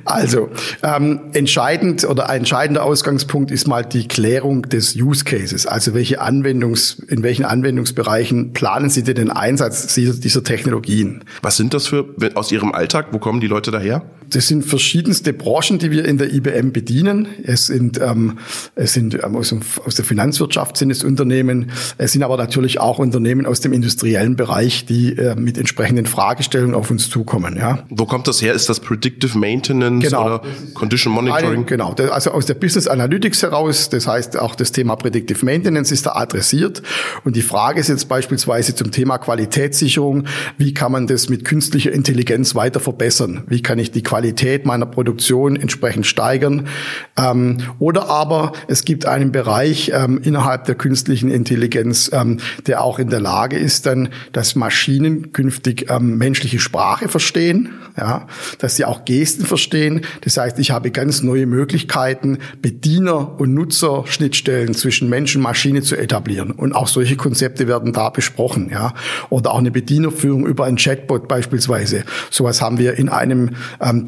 Also, 0.06 0.50
ähm, 0.82 1.20
entscheidend 1.32 2.04
oder 2.04 2.28
ein 2.28 2.40
entscheidender 2.44 2.84
Ausgangspunkt 2.84 3.50
ist 3.50 3.66
mal 3.66 3.82
die 3.82 4.06
Klärung 4.06 4.62
des 4.62 4.94
Use 4.94 5.24
Cases. 5.24 5.66
Also, 5.66 5.94
welche 5.94 6.20
Anwendungs, 6.20 6.94
in 7.08 7.22
welchen 7.22 7.44
Anwendungsbereichen 7.44 8.52
planen 8.52 8.90
Sie 8.90 9.02
denn 9.02 9.16
den 9.16 9.30
Einsatz 9.30 9.94
dieser, 9.94 10.14
dieser 10.14 10.44
Technologien? 10.44 11.24
Was 11.42 11.56
sind 11.56 11.74
das 11.74 11.86
für, 11.86 12.06
aus 12.34 12.52
Ihrem 12.52 12.72
Alltag? 12.72 13.08
Wo 13.12 13.18
kommen 13.18 13.40
die 13.40 13.46
Leute 13.46 13.70
daher? 13.70 14.02
Das 14.30 14.48
sind 14.48 14.64
verschiedenste 14.94 15.32
Branchen, 15.32 15.80
die 15.80 15.90
wir 15.90 16.04
in 16.04 16.18
der 16.18 16.32
IBM 16.32 16.70
bedienen. 16.70 17.26
Es 17.42 17.66
sind, 17.66 18.00
ähm, 18.00 18.38
es 18.76 18.92
sind 18.92 19.14
ähm, 19.14 19.34
aus, 19.34 19.52
aus, 19.84 19.96
der 19.96 20.04
Finanzwirtschaft 20.04 20.76
sind 20.76 20.92
es 20.92 21.02
Unternehmen. 21.02 21.72
Es 21.98 22.12
sind 22.12 22.22
aber 22.22 22.36
natürlich 22.36 22.78
auch 22.78 23.00
Unternehmen 23.00 23.44
aus 23.44 23.58
dem 23.58 23.72
industriellen 23.72 24.36
Bereich, 24.36 24.86
die 24.86 25.18
äh, 25.18 25.34
mit 25.34 25.58
entsprechenden 25.58 26.06
Fragestellungen 26.06 26.76
auf 26.76 26.92
uns 26.92 27.10
zukommen. 27.10 27.56
Ja. 27.56 27.80
Wo 27.90 28.06
kommt 28.06 28.28
das 28.28 28.40
her? 28.40 28.54
Ist 28.54 28.68
das 28.68 28.78
Predictive 28.78 29.36
Maintenance 29.36 30.04
genau. 30.04 30.26
oder 30.26 30.42
Condition 30.74 31.12
Monitoring? 31.12 31.46
Eine, 31.46 31.64
genau, 31.64 31.92
also 32.12 32.30
aus 32.30 32.46
der 32.46 32.54
Business 32.54 32.86
Analytics 32.86 33.42
heraus. 33.42 33.88
Das 33.88 34.06
heißt, 34.06 34.38
auch 34.38 34.54
das 34.54 34.70
Thema 34.70 34.94
Predictive 34.94 35.44
Maintenance 35.44 35.90
ist 35.90 36.06
da 36.06 36.12
adressiert. 36.12 36.82
Und 37.24 37.34
die 37.34 37.42
Frage 37.42 37.80
ist 37.80 37.88
jetzt 37.88 38.08
beispielsweise 38.08 38.76
zum 38.76 38.92
Thema 38.92 39.18
Qualitätssicherung. 39.18 40.28
Wie 40.56 40.72
kann 40.72 40.92
man 40.92 41.08
das 41.08 41.28
mit 41.28 41.44
künstlicher 41.44 41.90
Intelligenz 41.90 42.54
weiter 42.54 42.78
verbessern? 42.78 43.42
Wie 43.48 43.60
kann 43.60 43.80
ich 43.80 43.90
die 43.90 44.04
Qualität 44.04 44.66
meiner 44.66 44.83
Produktion 44.86 45.56
entsprechend 45.56 46.06
steigern. 46.06 46.68
Ähm, 47.16 47.58
oder 47.78 48.08
aber 48.08 48.52
es 48.68 48.84
gibt 48.84 49.06
einen 49.06 49.32
Bereich 49.32 49.92
ähm, 49.94 50.20
innerhalb 50.22 50.64
der 50.64 50.74
künstlichen 50.74 51.30
Intelligenz, 51.30 52.10
ähm, 52.12 52.38
der 52.66 52.82
auch 52.82 52.98
in 52.98 53.08
der 53.08 53.20
Lage 53.20 53.56
ist, 53.56 53.86
dann, 53.86 54.08
dass 54.32 54.54
Maschinen 54.54 55.32
künftig 55.32 55.90
ähm, 55.90 56.18
menschliche 56.18 56.58
Sprache 56.58 57.08
verstehen, 57.08 57.70
ja, 57.96 58.26
dass 58.58 58.76
sie 58.76 58.84
auch 58.84 59.04
Gesten 59.04 59.44
verstehen. 59.44 60.02
Das 60.22 60.36
heißt, 60.36 60.58
ich 60.58 60.70
habe 60.70 60.90
ganz 60.90 61.22
neue 61.22 61.46
Möglichkeiten, 61.46 62.38
Bediener- 62.60 63.38
und 63.38 63.54
Nutzerschnittstellen 63.54 64.74
zwischen 64.74 65.08
Mensch 65.08 65.36
und 65.36 65.42
Maschine 65.42 65.82
zu 65.82 65.96
etablieren. 65.96 66.50
Und 66.50 66.74
auch 66.74 66.88
solche 66.88 67.16
Konzepte 67.16 67.68
werden 67.68 67.92
da 67.92 68.10
besprochen, 68.10 68.70
ja. 68.70 68.94
Oder 69.30 69.52
auch 69.52 69.58
eine 69.58 69.70
Bedienerführung 69.70 70.46
über 70.46 70.64
ein 70.64 70.76
Chatbot 70.76 71.28
beispielsweise. 71.28 72.04
Sowas 72.30 72.60
haben 72.60 72.78
wir 72.78 72.94
in 72.94 73.08
einem 73.08 73.50
ähm, 73.80 74.06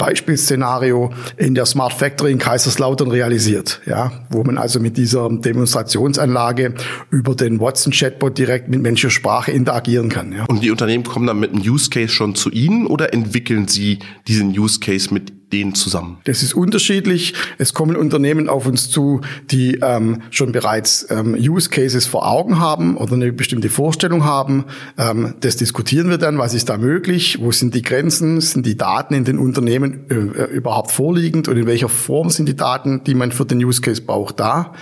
Beispielszenario 0.66 1.10
in 1.36 1.54
der 1.54 1.66
Smart 1.66 1.92
Factory 1.92 2.32
in 2.32 2.38
Kaiserslautern 2.38 3.10
realisiert, 3.10 3.80
ja, 3.86 4.12
wo 4.30 4.42
man 4.42 4.58
also 4.58 4.80
mit 4.80 4.96
dieser 4.96 5.28
Demonstrationsanlage 5.28 6.74
über 7.10 7.34
den 7.34 7.60
Watson 7.60 7.92
Chatbot 7.92 8.36
direkt 8.36 8.68
mit 8.68 8.82
menschlicher 8.82 9.10
Sprache 9.10 9.52
interagieren 9.52 10.08
kann. 10.08 10.32
Ja. 10.32 10.44
Und 10.46 10.62
die 10.62 10.70
Unternehmen 10.70 11.04
kommen 11.04 11.26
dann 11.26 11.38
mit 11.38 11.52
einem 11.52 11.62
Use 11.62 11.90
Case 11.90 12.08
schon 12.08 12.34
zu 12.34 12.50
Ihnen 12.50 12.86
oder 12.86 13.12
entwickeln 13.12 13.68
Sie 13.68 13.98
diesen 14.26 14.58
Use 14.58 14.80
Case 14.80 15.12
mit 15.12 15.32
denen 15.52 15.74
zusammen? 15.74 16.18
Das 16.24 16.42
ist 16.42 16.54
unterschiedlich. 16.54 17.34
Es 17.58 17.72
kommen 17.72 17.94
Unternehmen 17.94 18.48
auf 18.48 18.66
uns 18.66 18.90
zu, 18.90 19.20
die 19.50 19.78
ähm, 19.80 20.22
schon 20.30 20.50
bereits 20.52 21.06
ähm, 21.08 21.34
Use 21.34 21.70
Cases 21.70 22.04
vor 22.06 22.28
Augen 22.28 22.58
haben 22.58 22.96
oder 22.96 23.14
eine 23.14 23.32
bestimmte 23.32 23.68
Vorstellung 23.68 24.24
haben. 24.24 24.64
Ähm, 24.98 25.34
das 25.40 25.56
diskutieren 25.56 26.10
wir 26.10 26.18
dann. 26.18 26.38
Was 26.38 26.52
ist 26.52 26.68
da 26.68 26.78
möglich? 26.78 27.38
Wo 27.40 27.52
sind 27.52 27.74
die 27.74 27.82
Grenzen? 27.82 28.40
Sind 28.40 28.66
die 28.66 28.76
Daten 28.76 29.14
in 29.14 29.24
den 29.24 29.38
Unternehmen 29.38 30.10
äh, 30.10 30.44
überhaupt 30.46 30.90
vorliegend 30.90 31.46
und 31.46 31.56
in 31.56 31.66
welcher 31.66 31.88
Form 31.88 32.30
sind 32.30 32.48
die 32.48 32.56
Daten, 32.56 33.04
die 33.04 33.14
man 33.14 33.30
für 33.30 33.44
den 33.44 33.62
Use 33.64 33.80
Case 33.80 34.02
braucht, 34.02 34.40
da? 34.40 34.72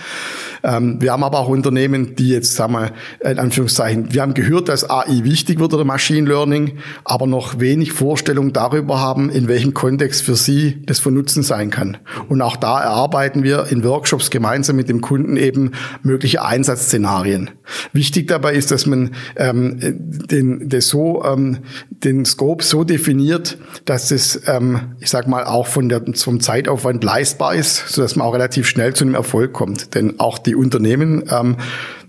Ähm, 0.63 0.99
wir 0.99 1.11
haben 1.11 1.23
aber 1.23 1.39
auch 1.39 1.49
Unternehmen, 1.49 2.15
die 2.15 2.29
jetzt, 2.29 2.55
sagen 2.55 2.73
wir, 2.73 2.91
in 3.19 3.37
Anführungszeichen, 3.37 4.13
wir 4.13 4.23
haben 4.23 4.33
gehört, 4.33 4.69
dass 4.69 4.89
AI 4.89 5.23
wichtig 5.23 5.59
wird 5.59 5.73
oder 5.75 5.85
Machine 5.85 6.27
Learning, 6.27 6.79
aber 7.03 7.27
noch 7.27 7.59
wenig 7.59 7.91
Vorstellung 7.91 8.51
darüber 8.51 8.99
haben, 8.99 9.29
in 9.29 9.47
welchem 9.47 9.75
Kontext 9.75 10.23
für 10.23 10.35
sie 10.35 10.54
das 10.85 10.99
von 10.99 11.13
Nutzen 11.13 11.43
sein 11.43 11.69
kann. 11.69 11.97
Und 12.29 12.41
auch 12.41 12.55
da 12.55 12.81
erarbeiten 12.81 13.43
wir 13.43 13.67
in 13.69 13.83
Workshops 13.83 14.29
gemeinsam 14.29 14.75
mit 14.75 14.89
dem 14.89 15.01
Kunden 15.01 15.37
eben 15.37 15.71
mögliche 16.03 16.43
Einsatzszenarien. 16.43 17.51
Wichtig 17.93 18.27
dabei 18.27 18.53
ist, 18.53 18.71
dass 18.71 18.85
man 18.85 19.11
ähm, 19.35 19.77
den, 19.79 20.69
das 20.69 20.87
so, 20.87 21.23
ähm, 21.23 21.59
den 21.89 22.25
Scope 22.25 22.63
so 22.63 22.83
definiert, 22.83 23.57
dass 23.85 24.11
es, 24.11 24.41
ähm, 24.47 24.95
ich 24.99 25.09
sag 25.09 25.27
mal, 25.27 25.45
auch 25.45 25.67
von 25.67 25.89
der, 25.89 26.03
vom 26.15 26.39
Zeitaufwand 26.39 27.03
leistbar 27.03 27.55
ist, 27.55 27.87
sodass 27.89 28.15
man 28.15 28.27
auch 28.27 28.33
relativ 28.33 28.67
schnell 28.67 28.93
zu 28.93 29.03
einem 29.03 29.15
Erfolg 29.15 29.53
kommt. 29.53 29.95
Denn 29.95 30.19
auch 30.19 30.37
die 30.37 30.55
Unternehmen 30.55 31.23
ähm, 31.29 31.57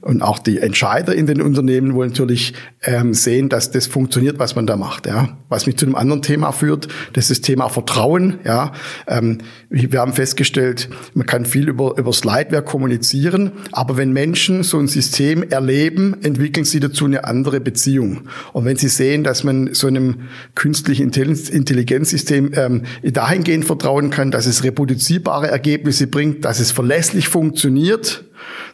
und 0.00 0.22
auch 0.22 0.38
die 0.38 0.58
Entscheider 0.58 1.14
in 1.14 1.26
den 1.26 1.40
Unternehmen 1.42 1.94
wollen 1.94 2.10
natürlich 2.10 2.54
ähm, 2.82 3.14
sehen, 3.14 3.48
dass 3.48 3.70
das 3.70 3.86
funktioniert, 3.86 4.38
was 4.38 4.54
man 4.54 4.66
da 4.66 4.76
macht. 4.76 5.06
Ja. 5.06 5.36
Was 5.48 5.66
mich 5.66 5.76
zu 5.76 5.86
einem 5.86 5.94
anderen 5.94 6.22
Thema 6.22 6.52
führt, 6.52 6.88
das 7.12 7.30
ist 7.30 7.40
das 7.40 7.46
Thema 7.46 7.68
Vertrauen. 7.68 8.38
Ja. 8.44 8.72
Ähm, 9.08 9.38
wir 9.68 10.00
haben 10.00 10.12
festgestellt, 10.12 10.88
man 11.14 11.26
kann 11.26 11.44
viel 11.44 11.68
über, 11.68 11.98
über 11.98 12.12
Slideware 12.12 12.62
kommunizieren, 12.62 13.52
aber 13.72 13.96
wenn 13.96 14.12
Menschen 14.12 14.62
so 14.62 14.78
ein 14.78 14.88
System 14.88 15.42
erleben, 15.42 16.16
entwickeln 16.22 16.64
sie 16.64 16.80
dazu 16.80 17.04
eine 17.04 17.24
andere 17.24 17.60
Beziehung. 17.60 18.22
Und 18.52 18.64
wenn 18.64 18.76
sie 18.76 18.88
sehen, 18.88 19.24
dass 19.24 19.44
man 19.44 19.74
so 19.74 19.86
einem 19.86 20.16
künstlichen 20.54 21.10
Intelligenzsystem 21.10 22.52
ähm, 22.54 22.82
dahingehend 23.02 23.64
vertrauen 23.64 24.10
kann, 24.10 24.30
dass 24.30 24.46
es 24.46 24.62
reproduzierbare 24.64 25.48
Ergebnisse 25.48 26.06
bringt, 26.06 26.44
dass 26.44 26.60
es 26.60 26.70
verlässlich 26.72 27.28
funktioniert, 27.28 28.24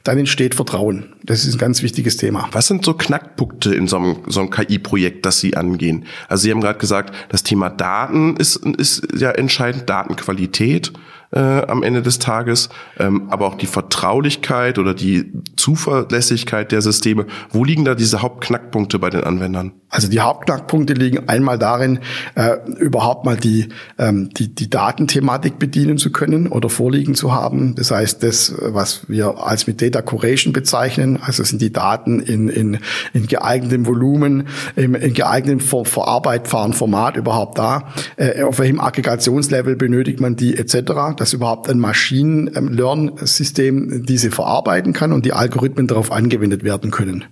dann 0.04 0.18
entsteht 0.18 0.54
Vertrauen. 0.54 1.14
Das 1.23 1.44
ist 1.44 1.54
ein 1.54 1.59
ganz 1.59 1.82
wichtiges 1.82 2.16
Thema. 2.16 2.49
Was 2.52 2.66
sind 2.66 2.85
so 2.85 2.94
Knackpunkte 2.94 3.75
in 3.75 3.87
so 3.87 3.97
einem, 3.97 4.16
so 4.26 4.40
einem 4.40 4.50
KI-Projekt, 4.50 5.25
das 5.25 5.40
Sie 5.40 5.56
angehen? 5.56 6.06
Also 6.28 6.42
Sie 6.42 6.50
haben 6.50 6.61
gerade 6.61 6.78
gesagt, 6.78 7.14
das 7.28 7.42
Thema 7.42 7.71
Daten 7.71 8.37
ist, 8.37 8.56
ist 8.56 9.06
ja 9.16 9.30
entscheidend, 9.30 9.88
Datenqualität 9.88 10.92
äh, 11.32 11.38
am 11.38 11.82
Ende 11.82 12.02
des 12.02 12.18
Tages, 12.18 12.68
ähm, 12.99 13.28
aber 13.30 13.47
auch 13.47 13.54
die 13.54 13.66
Vertraulichkeit 13.66 14.78
oder 14.78 14.94
die 14.94 15.32
Zuverlässigkeit 15.56 16.73
der 16.73 16.82
Systeme. 16.82 17.26
Wo 17.50 17.64
liegen 17.64 17.85
da 17.85 17.94
diese 17.94 18.23
Hauptknackpunkte 18.23 18.99
bei 18.99 19.11
den 19.11 19.25
Anwendern? 19.25 19.73
Also 19.93 20.09
die 20.09 20.21
Hauptknackpunkte 20.21 20.95
liegen 20.95 21.29
einmal 21.29 21.59
darin, 21.59 22.01
äh, 22.35 22.57
überhaupt 22.79 23.25
mal 23.25 23.37
die, 23.37 23.69
ähm, 23.99 24.31
die, 24.31 24.55
die 24.55 24.71
Datenthematik 24.71 25.59
bedienen 25.59 25.99
zu 25.99 26.11
können 26.11 26.49
oder 26.49 26.69
vorliegen 26.69 27.15
zu 27.15 27.33
haben. 27.33 27.75
Das 27.75 27.91
heißt, 27.91 28.23
das, 28.23 28.55
was 28.59 29.09
wir 29.09 29.45
als 29.45 29.67
mit 29.67 29.83
Data 29.83 30.03
Curation 30.03 30.53
bezeichnen, 30.53 31.19
also 31.23 31.45
sind 31.45 31.61
die 31.61 31.73
Daten 31.73 32.21
in, 32.21 32.49
in, 32.49 32.79
in 33.13 33.27
geeignetem 33.27 33.87
Volumen, 33.87 34.49
im, 34.77 34.95
in 34.95 35.13
geeignetem 35.13 35.61
ver 35.61 35.85
verarbeitbaren 35.85 36.73
Format 36.73 37.17
überhaupt 37.17 37.59
da. 37.59 37.89
Äh, 38.17 38.45
auf 38.45 38.59
welchem 38.59 38.81
Aggregationslevel 38.81 39.77
benötigt 39.77 40.21
man 40.21 40.37
die 40.37 40.57
etc 40.57 40.93
dass 41.17 41.33
überhaupt 41.33 41.69
ein 41.69 41.79
Maschinen-Learn-System 41.79 44.05
diese 44.07 44.31
verarbeiten 44.31 44.93
kann 44.93 45.13
und 45.13 45.25
die 45.25 45.33
Algorithmen 45.33 45.87
darauf 45.87 46.13
angewendet 46.13 46.65
werden 46.65 46.91
können. 46.91 47.25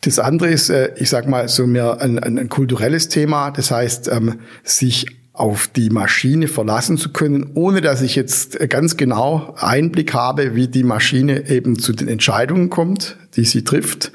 Das 0.00 0.18
andere 0.18 0.50
ist, 0.50 0.70
äh, 0.70 0.92
ich 0.96 1.10
sage 1.10 1.28
mal, 1.28 1.48
so 1.48 1.66
mehr 1.66 2.00
ein, 2.00 2.18
ein, 2.18 2.38
ein, 2.38 2.48
kulturelles 2.48 3.08
Thema. 3.08 3.50
Das 3.50 3.70
heißt, 3.70 4.08
ähm, 4.08 4.40
sich 4.62 5.06
auf 5.32 5.68
die 5.68 5.90
Maschine 5.90 6.48
verlassen 6.48 6.98
zu 6.98 7.12
können, 7.12 7.52
ohne 7.54 7.80
dass 7.80 8.02
ich 8.02 8.16
jetzt 8.16 8.58
ganz 8.70 8.96
genau 8.96 9.54
Einblick 9.56 10.12
habe, 10.12 10.56
wie 10.56 10.66
die 10.66 10.82
Maschine 10.82 11.48
eben 11.48 11.78
zu 11.78 11.92
den 11.92 12.08
Entscheidungen 12.08 12.70
kommt, 12.70 13.16
die 13.36 13.44
sie 13.44 13.62
trifft, 13.62 14.10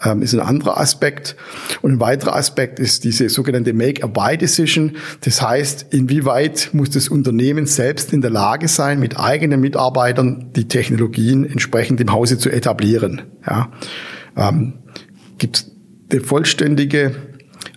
ähm, 0.00 0.22
ist 0.22 0.34
ein 0.34 0.40
anderer 0.40 0.78
Aspekt. 0.78 1.34
Und 1.82 1.94
ein 1.94 2.00
weiterer 2.00 2.36
Aspekt 2.36 2.78
ist 2.78 3.02
diese 3.02 3.28
sogenannte 3.28 3.72
Make-or-Buy-Decision. 3.72 4.96
Das 5.22 5.42
heißt, 5.42 5.86
inwieweit 5.90 6.70
muss 6.72 6.90
das 6.90 7.08
Unternehmen 7.08 7.66
selbst 7.66 8.12
in 8.12 8.20
der 8.20 8.30
Lage 8.30 8.68
sein, 8.68 9.00
mit 9.00 9.18
eigenen 9.18 9.60
Mitarbeitern 9.60 10.52
die 10.54 10.68
Technologien 10.68 11.44
entsprechend 11.44 12.00
im 12.00 12.12
Hause 12.12 12.38
zu 12.38 12.50
etablieren. 12.50 13.22
Ja. 13.44 13.72
Ähm, 14.36 14.74
Gibt 15.38 15.66
eine 16.10 16.20
vollständige 16.20 17.14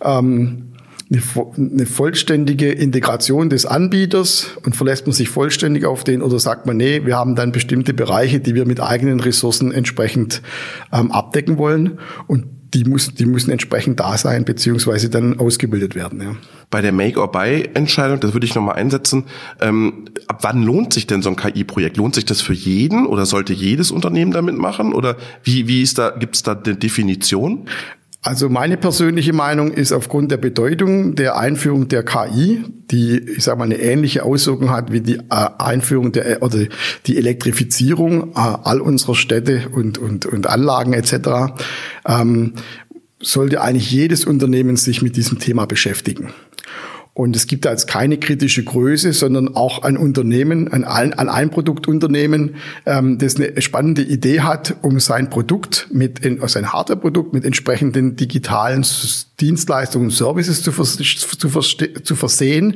ähm, 0.03 0.71
eine, 1.11 1.85
vollständige 1.85 2.71
Integration 2.71 3.49
des 3.49 3.65
Anbieters 3.65 4.51
und 4.63 4.77
verlässt 4.77 5.07
man 5.07 5.13
sich 5.13 5.29
vollständig 5.29 5.85
auf 5.85 6.05
den 6.05 6.21
oder 6.21 6.39
sagt 6.39 6.65
man, 6.65 6.77
nee, 6.77 7.05
wir 7.05 7.17
haben 7.17 7.35
dann 7.35 7.51
bestimmte 7.51 7.93
Bereiche, 7.93 8.39
die 8.39 8.55
wir 8.55 8.65
mit 8.65 8.79
eigenen 8.79 9.19
Ressourcen 9.19 9.73
entsprechend 9.73 10.41
ähm, 10.93 11.11
abdecken 11.11 11.57
wollen. 11.57 11.99
Und 12.27 12.45
die, 12.73 12.85
muss, 12.85 13.13
die 13.13 13.25
müssen 13.25 13.51
entsprechend 13.51 13.99
da 13.99 14.17
sein, 14.17 14.45
beziehungsweise 14.45 15.09
dann 15.09 15.39
ausgebildet 15.39 15.95
werden. 15.95 16.21
Ja. 16.21 16.35
Bei 16.69 16.81
der 16.81 16.93
Make-or-Buy-Entscheidung, 16.93 18.19
das 18.19 18.33
würde 18.33 18.45
ich 18.45 18.55
nochmal 18.55 18.75
einsetzen, 18.75 19.25
ähm, 19.59 20.05
ab 20.27 20.39
wann 20.41 20.63
lohnt 20.63 20.93
sich 20.93 21.05
denn 21.07 21.21
so 21.21 21.29
ein 21.29 21.35
KI-Projekt? 21.35 21.97
Lohnt 21.97 22.15
sich 22.15 22.25
das 22.25 22.41
für 22.41 22.53
jeden 22.53 23.05
oder 23.05 23.25
sollte 23.25 23.53
jedes 23.53 23.91
Unternehmen 23.91 24.31
damit 24.31 24.57
machen? 24.57 24.93
Oder 24.93 25.17
wie, 25.43 25.67
wie 25.67 25.81
ist 25.81 25.97
da, 25.97 26.11
gibt 26.11 26.35
es 26.35 26.43
da 26.43 26.53
eine 26.53 26.75
Definition? 26.75 27.67
Also 28.23 28.49
meine 28.49 28.77
persönliche 28.77 29.33
Meinung 29.33 29.71
ist 29.71 29.91
aufgrund 29.91 30.31
der 30.31 30.37
Bedeutung 30.37 31.15
der 31.15 31.37
Einführung 31.37 31.87
der 31.87 32.03
KI, 32.03 32.63
die, 32.91 33.17
ich 33.17 33.43
sage 33.43 33.57
mal, 33.57 33.63
eine 33.63 33.79
ähnliche 33.79 34.23
Auswirkung 34.23 34.69
hat 34.69 34.91
wie 34.91 35.01
die 35.01 35.15
äh, 35.15 35.49
Einführung 35.57 36.11
der 36.11 36.43
oder 36.43 36.65
die 37.07 37.17
Elektrifizierung 37.17 38.33
äh, 38.33 38.35
all 38.35 38.79
unserer 38.79 39.15
Städte 39.15 39.69
und 39.69 39.97
und 39.97 40.27
und 40.27 40.45
Anlagen 40.45 40.93
etc. 40.93 41.55
Ähm, 42.07 42.53
sollte 43.19 43.61
eigentlich 43.61 43.89
jedes 43.89 44.25
Unternehmen 44.25 44.77
sich 44.77 45.01
mit 45.01 45.15
diesem 45.15 45.39
Thema 45.39 45.65
beschäftigen. 45.65 46.31
Und 47.13 47.35
es 47.35 47.45
gibt 47.47 47.65
da 47.65 47.71
jetzt 47.71 47.87
keine 47.87 48.17
kritische 48.17 48.63
Größe, 48.63 49.11
sondern 49.11 49.53
auch 49.53 49.83
ein 49.83 49.97
Unternehmen, 49.97 50.71
ein, 50.71 50.85
ein 50.85 51.13
Einproduktunternehmen, 51.13 52.55
ähm, 52.85 53.17
das 53.17 53.35
eine 53.35 53.61
spannende 53.61 54.01
Idee 54.01 54.41
hat, 54.41 54.75
um 54.81 54.99
sein 55.01 55.29
Produkt 55.29 55.87
mit, 55.91 56.25
also 56.25 56.47
sein 56.47 56.71
Hardwareprodukt 56.71 57.33
mit 57.33 57.43
entsprechenden 57.43 58.15
digitalen 58.15 58.85
Dienstleistungen 59.41 60.07
und 60.07 60.13
Services 60.13 60.63
zu, 60.63 60.71
vers 60.71 60.97
zu, 60.97 61.49
vers 61.49 61.77
zu 62.03 62.15
versehen, 62.15 62.75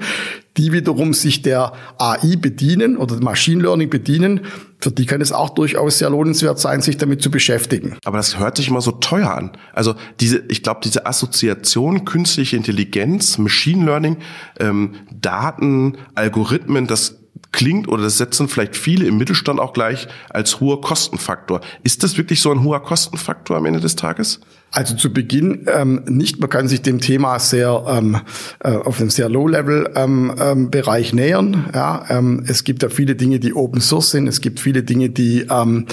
die 0.58 0.72
wiederum 0.72 1.14
sich 1.14 1.42
der 1.42 1.74
AI 1.98 2.38
bedienen 2.38 2.98
oder 2.98 3.20
Machine 3.20 3.62
Learning 3.62 3.90
bedienen, 3.90 4.42
für 4.80 4.92
die 4.92 5.06
kann 5.06 5.22
es 5.22 5.32
auch 5.32 5.50
durchaus 5.50 5.98
sehr 5.98 6.10
lohnenswert 6.10 6.60
sein, 6.60 6.82
sich 6.82 6.98
damit 6.98 7.22
zu 7.22 7.32
beschäftigen. 7.32 7.98
Aber 8.06 8.18
das 8.18 8.40
hört 8.40 8.58
sich 8.58 8.70
immer 8.70 8.82
so 8.82 8.92
teuer 8.92 9.32
an. 9.32 9.52
Also 9.74 9.96
diese, 10.20 10.44
ich 10.50 10.64
glaube, 10.64 10.82
diese 10.84 11.06
Assoziation 11.06 12.06
künstliche 12.06 12.56
Intelligenz, 12.56 13.38
Machine 13.38 13.86
Learning, 13.86 14.18
ähm, 14.60 14.96
Daten, 15.12 15.98
Algorithmen, 16.14 16.88
das 16.88 17.18
klingt 17.52 17.88
oder 17.88 18.04
das 18.04 18.18
setzen 18.18 18.48
vielleicht 18.48 18.76
viele 18.76 19.06
im 19.06 19.18
Mittelstand 19.18 19.60
auch 19.60 19.74
gleich 19.74 20.08
als 20.30 20.60
hoher 20.60 20.82
Kostenfaktor. 20.82 21.62
Ist 21.84 22.04
das 22.04 22.18
wirklich 22.18 22.42
so 22.42 22.52
ein 22.52 22.64
hoher 22.64 22.84
Kostenfaktor 22.84 23.58
am 23.58 23.66
Ende 23.66 23.80
des 23.80 23.96
Tages? 23.96 24.42
Also 24.76 24.94
zu 24.96 25.14
Beginn 25.14 25.68
ähm, 25.74 26.02
nicht. 26.06 26.42
Man 26.42 26.50
kann 26.50 26.68
sich 26.68 26.82
dem 26.82 27.00
Thema 27.00 27.40
sehr 27.40 27.86
ähm, 27.88 28.18
äh, 28.60 28.72
auf 28.72 29.00
einem 29.00 29.10
sehr 29.10 29.30
Low-Level-Bereich 29.30 31.14
ähm, 31.14 31.18
ähm, 31.20 31.26
nähern. 31.26 31.66
Ja, 31.74 32.04
ähm, 32.10 32.44
es 32.46 32.66
gibt 32.66 32.84
ja 32.84 32.90
viele 32.90 33.16
Dinge, 33.16 33.40
die 33.40 33.54
Open 33.54 33.80
Source 33.80 34.12
sind. 34.12 34.28
Es 34.28 34.42
gibt 34.42 34.60
viele 34.60 34.84
Dinge, 34.84 35.10
die 35.10 35.48
ähm, 35.50 35.86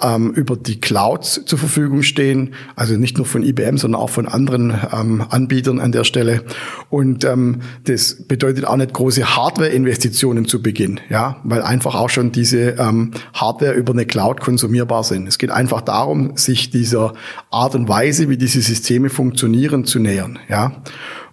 ähm, 0.00 0.30
über 0.30 0.56
die 0.56 0.80
Clouds 0.80 1.42
zur 1.44 1.58
Verfügung 1.58 2.02
stehen. 2.02 2.54
Also 2.76 2.96
nicht 2.96 3.18
nur 3.18 3.26
von 3.26 3.42
IBM, 3.42 3.76
sondern 3.76 4.00
auch 4.00 4.08
von 4.08 4.26
anderen 4.26 4.72
ähm, 4.90 5.22
Anbietern 5.28 5.78
an 5.78 5.92
der 5.92 6.04
Stelle. 6.04 6.42
Und 6.88 7.24
ähm, 7.26 7.60
das 7.84 8.26
bedeutet 8.26 8.64
auch 8.64 8.76
nicht 8.78 8.94
große 8.94 9.36
Hardware-Investitionen 9.36 10.46
zu 10.46 10.62
Beginn, 10.62 10.98
ja, 11.10 11.36
weil 11.44 11.60
einfach 11.60 11.94
auch 11.94 12.08
schon 12.08 12.32
diese 12.32 12.76
ähm, 12.78 13.10
Hardware 13.34 13.74
über 13.74 13.92
eine 13.92 14.06
Cloud 14.06 14.40
konsumierbar 14.40 15.04
sind. 15.04 15.28
Es 15.28 15.36
geht 15.36 15.50
einfach 15.50 15.82
darum, 15.82 16.38
sich 16.38 16.70
dieser 16.70 17.12
Art 17.50 17.74
und 17.74 17.86
Weise, 17.86 18.29
wie 18.30 18.38
diese 18.38 18.62
Systeme 18.62 19.10
funktionieren, 19.10 19.84
zu 19.84 19.98
nähern. 19.98 20.38
Ja? 20.48 20.82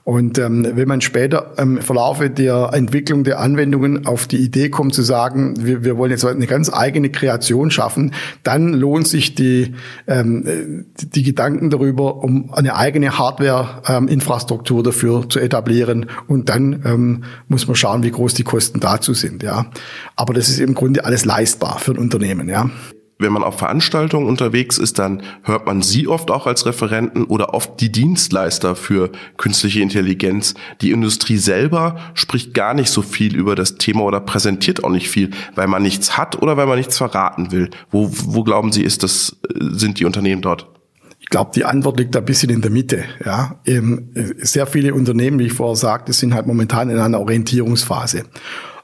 Und 0.08 0.38
ähm, 0.38 0.66
wenn 0.76 0.88
man 0.88 1.02
später 1.02 1.56
im 1.58 1.82
Verlaufe 1.82 2.30
der 2.30 2.70
Entwicklung 2.72 3.26
der 3.26 3.42
Anwendungen 3.42 4.06
auf 4.06 4.26
die 4.26 4.38
Idee 4.38 4.70
kommt 4.70 4.94
zu 4.94 5.02
sagen, 5.02 5.56
wir, 5.66 5.84
wir 5.84 5.98
wollen 5.98 6.12
jetzt 6.12 6.24
eine 6.24 6.48
ganz 6.48 6.72
eigene 6.72 7.10
Kreation 7.10 7.72
schaffen, 7.72 8.14
dann 8.42 8.72
lohnt 8.72 9.06
sich 9.06 9.36
die, 9.36 9.74
ähm, 10.08 10.86
die 10.98 11.24
Gedanken 11.24 11.70
darüber, 11.72 12.24
um 12.24 12.54
eine 12.54 12.78
eigene 12.78 13.18
Hardware-Infrastruktur 13.18 14.78
ähm, 14.78 14.84
dafür 14.86 15.28
zu 15.28 15.42
etablieren. 15.42 16.06
Und 16.30 16.48
dann 16.48 16.84
ähm, 16.86 17.24
muss 17.50 17.68
man 17.68 17.76
schauen, 17.76 18.02
wie 18.04 18.12
groß 18.12 18.34
die 18.34 18.44
Kosten 18.44 18.80
dazu 18.80 19.14
sind. 19.14 19.44
Ja, 19.44 19.66
aber 20.16 20.34
das 20.34 20.48
ist 20.48 20.62
im 20.62 20.74
Grunde 20.74 21.04
alles 21.04 21.26
leistbar 21.26 21.80
für 21.80 21.92
ein 21.92 21.98
Unternehmen. 21.98 22.48
Ja 22.48 22.70
wenn 23.20 23.34
man 23.34 23.44
auf 23.44 23.58
Veranstaltungen 23.58 24.28
unterwegs 24.28 24.78
ist, 24.78 25.00
dann 25.00 25.24
hört 25.44 25.66
man 25.66 25.82
Sie 25.82 26.08
oft 26.08 26.30
auch 26.32 26.48
als 26.48 26.66
Referenten 26.66 27.24
oder 27.24 27.54
oft 27.54 27.80
die 27.80 27.92
Dienstleister 27.92 28.76
für 28.76 29.12
künstliche 29.38 29.82
Intelligenz. 29.82 30.54
Die 30.82 30.92
Industrie 30.92 31.38
selber 31.38 31.98
spricht 32.14 32.54
gar 32.54 32.74
nicht 32.74 32.90
so 32.90 33.02
viel 33.02 33.36
über 33.36 33.56
das 33.56 33.76
Thema 33.76 34.04
oder 34.04 34.20
präsentiert 34.20 34.84
auch 34.84 34.90
nicht 34.90 35.10
viel, 35.10 35.32
weil 35.56 35.68
man 35.68 35.82
nichts 35.82 36.18
hat 36.18 36.42
oder 36.42 36.58
weil 36.58 36.68
man 36.68 36.78
nichts 36.78 36.98
verraten 36.98 37.52
will. 37.52 37.70
Wo, 37.92 38.10
wo 38.12 38.44
glauben 38.44 38.72
Sie, 38.72 38.84
ist 38.84 39.04
das, 39.04 39.38
sind 39.60 40.00
die 40.00 40.06
Unternehmen 40.06 40.42
dort? 40.42 40.68
Ich 41.20 41.30
glaube, 41.30 41.52
die 41.54 41.66
Antwort 41.66 42.00
liegt 42.00 42.16
ein 42.16 42.24
bisschen 42.24 42.50
in 42.50 42.62
der 42.62 42.72
Mitte. 42.72 43.04
Ja, 43.26 43.60
Eben 43.66 44.14
sehr 44.38 44.66
viele 44.66 44.94
Unternehmen, 44.94 45.40
wie 45.40 45.48
ich 45.48 45.54
vorher 45.54 45.76
sagte, 45.76 46.14
sind 46.14 46.34
halt 46.34 46.48
momentan 46.48 46.90
in 46.90 47.00
einer 47.00 47.20
Orientierungsphase. 47.20 48.24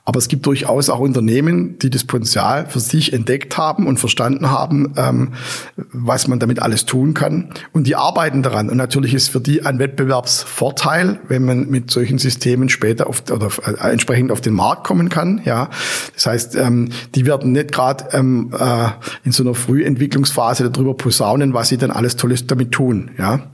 Aber 0.05 0.17
es 0.17 0.27
gibt 0.27 0.45
durchaus 0.45 0.89
auch 0.89 0.99
Unternehmen, 0.99 1.77
die 1.79 1.89
das 1.89 2.03
Potenzial 2.03 2.65
für 2.67 2.81
sich 2.81 3.13
entdeckt 3.13 3.57
haben 3.57 3.87
und 3.87 3.99
verstanden 3.99 4.51
haben, 4.51 4.93
ähm, 4.97 5.33
was 5.77 6.27
man 6.27 6.39
damit 6.39 6.61
alles 6.61 6.85
tun 6.85 7.13
kann. 7.13 7.53
Und 7.71 7.87
die 7.87 7.95
arbeiten 7.95 8.43
daran. 8.43 8.69
Und 8.69 8.75
natürlich 8.75 9.13
ist 9.13 9.29
für 9.29 9.39
die 9.39 9.65
ein 9.65 9.79
Wettbewerbsvorteil, 9.79 11.19
wenn 11.29 11.45
man 11.45 11.69
mit 11.69 11.89
solchen 11.89 12.17
Systemen 12.17 12.67
später 12.67 13.07
auf, 13.07 13.23
oder 13.31 13.47
äh, 13.65 13.91
entsprechend 13.91 14.31
auf 14.31 14.41
den 14.41 14.53
Markt 14.53 14.83
kommen 14.83 15.07
kann. 15.07 15.41
Ja, 15.45 15.69
das 16.13 16.25
heißt, 16.25 16.55
ähm, 16.57 16.89
die 17.15 17.25
werden 17.25 17.53
nicht 17.53 17.71
gerade 17.71 18.05
ähm, 18.11 18.51
äh, 18.57 18.89
in 19.23 19.31
so 19.31 19.43
einer 19.43 19.55
Frühentwicklungsphase 19.55 20.69
darüber 20.69 20.95
posaunen, 20.95 21.53
was 21.53 21.69
sie 21.69 21.77
dann 21.77 21.91
alles 21.91 22.17
Tolles 22.17 22.45
damit 22.45 22.73
tun. 22.73 23.11
Ja. 23.17 23.51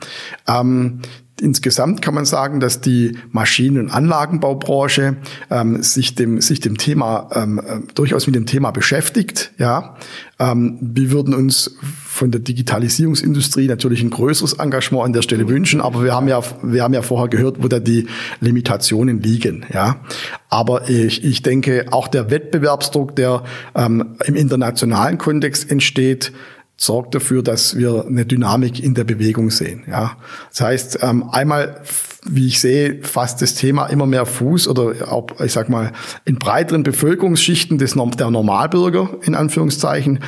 Ähm, 1.40 1.46
insgesamt 1.46 2.02
kann 2.02 2.14
man 2.14 2.26
sagen, 2.26 2.60
dass 2.60 2.82
die 2.82 3.18
Maschinen- 3.32 3.80
und 3.80 3.90
Anlagenbaubranche 3.92 5.18
ähm, 5.50 5.82
sich 5.84 6.16
dem 6.16 6.42
sich 6.42 6.60
dem 6.60 6.78
Thema 6.78 7.30
ähm, 7.34 7.60
äh, 7.60 7.80
durchaus 7.94 8.28
mit 8.28 8.36
dem 8.36 8.46
Thema 8.46 8.72
beschäftigt. 8.72 9.52
Ja, 9.58 9.96
ähm, 10.40 10.78
wir 10.82 11.12
würden 11.12 11.34
uns 11.34 11.76
von 12.06 12.32
der 12.32 12.42
Digitalisierungsindustrie 12.42 13.68
natürlich 13.68 14.02
ein 14.02 14.10
größeres 14.10 14.54
Engagement 14.54 15.06
an 15.06 15.14
der 15.14 15.22
Stelle 15.22 15.48
wünschen, 15.48 15.82
aber 15.82 16.04
wir 16.04 16.14
haben 16.14 16.28
ja 16.28 16.42
wir 16.62 16.84
haben 16.84 16.94
ja 16.94 17.02
vorher 17.02 17.30
gehört, 17.30 17.64
wo 17.64 17.68
da 17.68 17.80
die 17.80 18.08
Limitationen 18.40 19.22
liegen. 19.22 19.66
Ja, 19.74 20.02
aber 20.50 20.90
ich, 20.90 21.24
ich 21.24 21.42
denke 21.42 21.88
auch 21.92 22.08
der 22.08 22.32
Wettbewerbsdruck, 22.32 23.16
der 23.16 23.44
ähm, 23.76 24.16
im 24.26 24.36
internationalen 24.36 25.18
Kontext 25.18 25.70
entsteht, 25.70 26.32
sorgt 26.80 27.14
dafür, 27.14 27.44
dass 27.44 27.76
wir 27.76 28.06
eine 28.08 28.26
Dynamik 28.26 28.82
in 28.82 28.94
der 28.94 29.04
Bewegung 29.04 29.52
sehen. 29.52 29.84
Ja, 29.88 30.18
das 30.50 30.62
heißt, 30.62 31.00
ähm, 31.02 31.30
einmal 31.30 31.82
wie 32.26 32.48
ich 32.48 32.60
sehe, 32.60 33.00
fasst 33.02 33.42
das 33.42 33.56
Thema 33.56 33.88
immer 33.88 34.06
mehr 34.06 34.26
Fuß 34.26 34.68
oder 34.68 35.10
auch, 35.10 35.28
ich 35.44 35.54
sag 35.54 35.70
mal, 35.70 35.94
in 36.26 36.38
breiteren 36.38 36.84
Bevölkerungsschichten 36.84 37.78
des, 37.78 37.96
der 38.18 38.30
Normalbürger, 38.30 39.10
in 39.22 39.36
Anführungszeichen, 39.36 40.20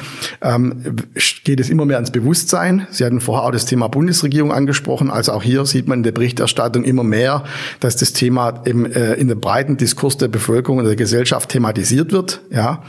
ähm, 0.41 0.95
geht 1.43 1.59
es 1.59 1.69
immer 1.69 1.85
mehr 1.85 1.97
ans 1.97 2.11
Bewusstsein. 2.11 2.87
Sie 2.91 3.03
hatten 3.03 3.19
vorher 3.19 3.45
auch 3.45 3.51
das 3.51 3.65
Thema 3.65 3.89
Bundesregierung 3.89 4.53
angesprochen. 4.53 5.11
Also 5.11 5.33
auch 5.33 5.43
hier 5.43 5.65
sieht 5.65 5.89
man 5.89 5.99
in 5.99 6.03
der 6.03 6.13
Berichterstattung 6.13 6.85
immer 6.85 7.03
mehr, 7.03 7.43
dass 7.81 7.97
das 7.97 8.13
Thema 8.13 8.61
im, 8.63 8.85
äh, 8.85 9.15
in 9.15 9.27
dem 9.27 9.41
breiten 9.41 9.75
Diskurs 9.75 10.15
der 10.15 10.29
Bevölkerung 10.29 10.77
und 10.77 10.85
der 10.85 10.95
Gesellschaft 10.95 11.49
thematisiert 11.49 12.13
wird. 12.13 12.41
Ja. 12.51 12.83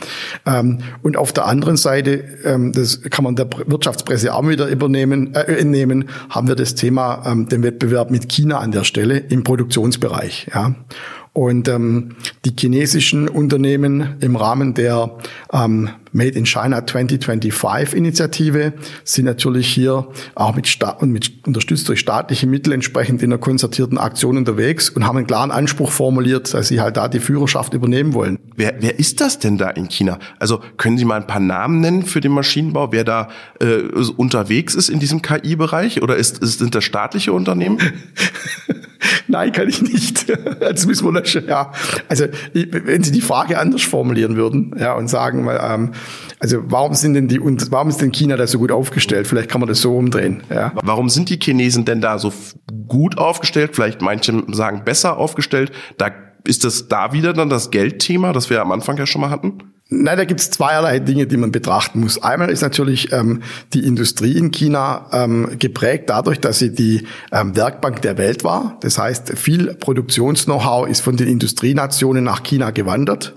Ähm, 0.47 0.79
und 1.03 1.17
auf 1.17 1.33
der 1.33 1.47
anderen 1.47 1.77
Seite, 1.77 2.25
ähm, 2.45 2.71
das 2.73 3.03
kann 3.03 3.25
man 3.25 3.35
der 3.35 3.49
Wirtschaftspresse 3.67 4.33
auch 4.33 4.47
wieder 4.47 4.69
übernehmen, 4.69 5.35
äh, 5.35 5.41
entnehmen, 5.41 6.09
haben 6.31 6.47
wir 6.47 6.55
das 6.55 6.77
Thema 6.77 7.25
ähm, 7.27 7.49
den 7.49 7.65
Wettbewerb 7.65 8.13
mit 8.13 8.29
China 8.29 8.59
an 8.59 8.71
der 8.71 8.85
Stelle 8.93 9.17
im 9.17 9.43
Produktionsbereich. 9.43 10.49
Ja. 10.53 10.75
Und 11.35 11.67
ähm, 11.69 12.17
die 12.45 12.53
chinesischen 12.59 13.27
Unternehmen 13.27 14.17
im 14.21 14.37
Rahmen 14.37 14.75
der 14.75 15.17
ähm, 15.51 15.89
Made 16.13 16.37
in 16.37 16.45
China 16.45 16.87
2025 16.87 17.97
Initiative 17.97 18.75
sind 19.03 19.25
natürlich 19.25 19.67
hier 19.67 20.09
auch 20.35 20.55
mit, 20.55 20.67
Sta 20.67 20.91
und 20.91 21.11
mit 21.11 21.47
unterstützt 21.47 21.89
durch 21.89 22.01
staatliche 22.01 22.47
Mittel 22.47 22.75
entsprechend 22.75 23.23
in 23.23 23.33
einer 23.33 23.41
konzertierten 23.41 23.97
Aktion 23.97 24.37
unterwegs 24.37 24.91
und 24.91 25.07
haben 25.07 25.17
einen 25.17 25.27
klaren 25.27 25.51
Anspruch 25.51 25.91
formuliert, 25.91 26.53
dass 26.53 26.69
sie 26.69 26.83
halt 26.83 26.99
da 26.99 27.09
die 27.09 27.19
Führerschaft 27.19 27.73
übernehmen 27.73 28.13
wollen. 28.13 28.39
Wer, 28.55 28.75
wer 28.81 28.99
ist 28.99 29.23
das 29.23 29.39
denn 29.39 29.57
da 29.57 29.71
in 29.71 29.89
China? 29.89 30.19
Also 30.39 30.61
können 30.77 30.99
Sie 30.99 31.07
mal 31.07 31.17
ein 31.17 31.27
paar 31.27 31.41
Namen 31.41 31.81
nennen 31.81 32.03
für 32.03 32.21
den 32.21 32.33
Maschinenbau, 32.33 32.93
wer 32.93 33.05
da 33.05 33.29
äh, 33.59 33.79
unterwegs 34.17 34.75
ist 34.75 34.91
in 34.91 35.01
diesem 35.01 35.23
KI-Bereich 35.23 36.03
oder 36.03 36.17
ist, 36.17 36.39
ist, 36.43 36.59
sind 36.59 36.75
das 36.75 36.85
staatliche 36.85 37.33
Unternehmen? 37.33 37.79
Nein, 39.29 39.53
kann 39.53 39.69
ich 39.69 39.83
nicht. 39.83 40.27
Das 40.61 40.87
müssen 40.87 41.07
wir 41.07 41.13
löschen. 41.13 41.47
Ja. 41.47 41.73
Also 42.09 42.27
wenn 42.53 43.03
Sie 43.03 43.13
die 43.13 43.21
Frage 43.21 43.59
anders 43.59 43.83
formulieren 43.83 44.37
würden, 44.37 44.75
ja, 44.79 44.95
und 44.95 45.09
sagen, 45.09 45.49
ähm, 45.49 45.93
also 46.39 46.59
warum 46.65 46.95
sind 46.95 47.15
denn 47.15 47.29
die 47.29 47.41
und 47.41 47.71
warum 47.71 47.89
ist 47.89 48.01
denn 48.01 48.13
China 48.13 48.37
da 48.37 48.47
so 48.47 48.59
gut 48.59 48.73
aufgestellt? 48.73 49.27
Vielleicht 49.27 49.49
kann 49.49 49.61
man 49.61 49.69
das 49.69 49.81
so 49.81 49.97
umdrehen. 49.97 50.43
Ja. 50.51 50.73
Warum 50.83 51.09
sind 51.09 51.29
die 51.31 51.39
Chinesen 51.39 51.85
denn 51.85 52.01
da 52.01 52.19
so 52.19 52.33
gut 52.89 53.19
aufgestellt? 53.19 53.71
Vielleicht 53.75 54.03
manche 54.03 54.43
sagen 54.49 54.83
besser 54.85 55.17
aufgestellt. 55.17 55.73
Da 55.99 56.11
ist 56.45 56.65
das 56.65 56.89
da 56.89 57.13
wieder 57.13 57.33
dann 57.33 57.49
das 57.49 57.71
Geldthema, 57.71 58.33
das 58.33 58.51
wir 58.51 58.61
am 58.61 58.73
Anfang 58.73 58.97
ja 58.97 59.07
schon 59.07 59.21
mal 59.21 59.31
hatten? 59.31 59.72
Nein, 59.95 60.17
da 60.17 60.25
gibt 60.25 60.41
es 60.41 60.51
zweierlei 60.51 61.01
Dinge, 61.01 61.27
die 61.27 61.37
man 61.37 61.53
betrachten 61.53 62.01
muss. 62.01 62.23
Einmal 62.23 62.51
ist 62.51 62.63
natürlich 62.63 63.13
ähm, 63.13 63.43
die 63.75 63.87
Industrie 63.87 64.39
in 64.39 64.51
China 64.51 65.07
ähm, 65.13 65.59
geprägt 65.59 66.05
dadurch, 66.09 66.41
dass 66.41 66.59
sie 66.59 66.73
die 66.73 67.07
ähm, 67.31 67.55
Werkbank 67.55 68.01
der 68.01 68.17
Welt 68.17 68.43
war. 68.43 68.79
Das 68.81 68.97
heißt, 68.97 69.39
viel 69.39 69.75
Produktions-Know-how 69.75 70.89
ist 70.89 71.01
von 71.03 71.19
den 71.19 71.29
Industrienationen 71.29 72.25
nach 72.25 72.43
China 72.43 72.71
gewandert. 72.71 73.35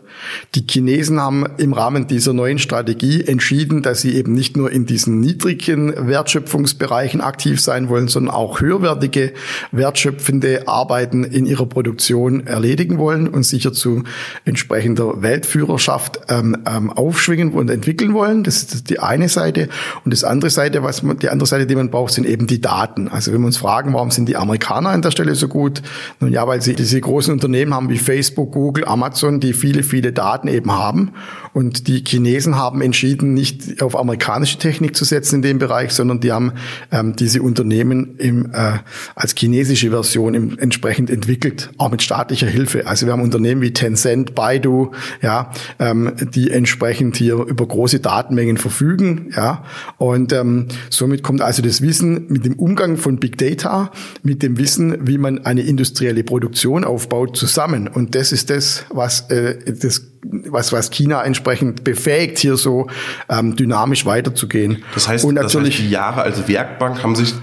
Die 0.56 0.66
Chinesen 0.68 1.20
haben 1.20 1.46
im 1.58 1.74
Rahmen 1.74 2.08
dieser 2.08 2.34
neuen 2.34 2.60
Strategie 2.60 3.24
entschieden, 3.26 3.82
dass 3.82 4.02
sie 4.02 4.16
eben 4.16 4.34
nicht 4.34 4.58
nur 4.58 4.72
in 4.72 4.86
diesen 4.86 5.20
niedrigen 5.20 6.08
Wertschöpfungsbereichen 6.08 7.22
aktiv 7.22 7.60
sein 7.62 7.90
wollen, 7.90 8.08
sondern 8.08 8.34
auch 8.34 8.62
höherwertige 8.62 9.34
wertschöpfende 9.72 10.68
Arbeiten 10.68 11.24
in 11.24 11.46
ihrer 11.46 11.66
Produktion 11.66 12.48
erledigen 12.48 12.98
wollen 12.98 13.28
und 13.28 13.44
sicher 13.44 13.74
zu 13.74 14.04
entsprechender 14.46 15.22
Weltführerschaft 15.22 16.20
ähm, 16.30 16.58
ähm, 16.68 16.92
aufschwingen 16.92 17.54
und 17.54 17.70
entwickeln 17.70 18.14
wollen. 18.14 18.44
Das 18.44 18.64
ist 18.64 18.90
die 18.90 19.00
eine 19.00 19.30
Seite. 19.30 19.70
Und 20.04 20.14
das 20.14 20.24
andere 20.24 20.50
Seite, 20.50 20.84
was 20.84 21.04
man, 21.04 21.20
die 21.20 21.30
andere 21.30 21.48
Seite, 21.48 21.66
die 21.66 21.76
man 21.76 21.90
braucht, 21.90 22.14
sind 22.14 22.26
eben 22.26 22.48
die 22.48 22.62
Daten. 22.62 23.08
Also 23.08 23.32
wenn 23.34 23.42
wir 23.42 23.48
uns 23.48 23.58
fragen, 23.58 23.94
warum 23.94 24.12
sind 24.12 24.28
die 24.30 24.38
Amerikaner 24.38 24.90
an 24.90 25.02
der 25.02 25.12
Stelle 25.12 25.36
so 25.36 25.48
gut? 25.48 25.82
Nun 26.20 26.32
ja, 26.32 26.48
weil 26.48 26.62
sie 26.62 26.76
diese 26.76 27.00
großen 27.00 27.34
Unternehmen 27.34 27.74
haben 27.74 27.90
wie 27.90 27.98
Facebook, 27.98 28.52
Google, 28.52 28.86
Amazon, 28.86 29.40
die 29.40 29.54
viele, 29.54 29.84
viele 29.84 30.05
Daten 30.12 30.48
eben 30.48 30.72
haben. 30.72 31.12
Und 31.54 31.88
die 31.88 32.04
Chinesen 32.06 32.58
haben 32.58 32.82
entschieden, 32.82 33.34
nicht 33.34 33.82
auf 33.82 33.98
amerikanische 33.98 34.58
Technik 34.58 34.96
zu 34.96 35.06
setzen 35.06 35.36
in 35.36 35.42
dem 35.42 35.60
Bereich, 35.60 35.92
sondern 35.92 36.20
die 36.20 36.34
haben 36.34 36.52
ähm, 36.92 37.16
diese 37.16 37.42
Unternehmen 37.42 38.18
im, 38.18 38.52
äh, 38.52 38.80
als 39.16 39.34
chinesische 39.38 39.90
Version 39.90 40.34
im, 40.34 40.60
entsprechend 40.60 41.10
entwickelt, 41.10 41.70
auch 41.78 41.92
mit 41.92 42.02
staatlicher 42.02 42.48
Hilfe. 42.48 42.88
Also 42.88 43.06
wir 43.06 43.14
haben 43.14 43.22
Unternehmen 43.22 43.62
wie 43.62 43.72
Tencent, 43.72 44.36
Baidu, 44.36 44.92
ja, 45.22 45.52
ähm, 45.80 46.12
die 46.34 46.52
entsprechend 46.52 47.16
hier 47.16 47.36
über 47.36 47.66
große 47.66 48.02
Datenmengen 48.02 48.58
verfügen, 48.58 49.32
ja. 49.36 49.64
Und 49.98 50.34
ähm, 50.34 50.68
somit 50.90 51.24
kommt 51.24 51.42
also 51.42 51.62
das 51.62 51.82
Wissen 51.82 52.26
mit 52.28 52.46
dem 52.46 52.56
Umgang 52.56 52.98
von 52.98 53.18
Big 53.18 53.38
Data, 53.38 53.92
mit 54.24 54.44
dem 54.44 54.58
Wissen, 54.58 55.08
wie 55.08 55.18
man 55.18 55.46
eine 55.46 55.62
industrielle 55.62 56.24
Produktion 56.26 56.84
aufbaut, 56.84 57.38
zusammen. 57.38 57.88
Und 57.88 58.16
das 58.16 58.32
ist 58.32 58.50
das, 58.50 58.86
was 58.90 59.30
äh, 59.30 59.58
das 59.74 59.95
was, 60.24 60.72
was 60.72 60.90
China 60.90 61.24
entsprechend 61.24 61.84
befähigt, 61.84 62.40
hier 62.40 62.58
so 62.58 62.88
ähm, 63.30 63.56
dynamisch 63.56 64.06
weiterzugehen. 64.06 64.84
Das 64.94 65.08
heißt, 65.08 65.26
und 65.26 65.36
natürlich, 65.36 65.76
das 65.76 65.82
heißt, 65.82 65.88
die 65.88 65.90
Jahre 65.90 66.22
als 66.24 66.48
Werkbank 66.48 67.04
haben 67.04 67.16
sich, 67.16 67.34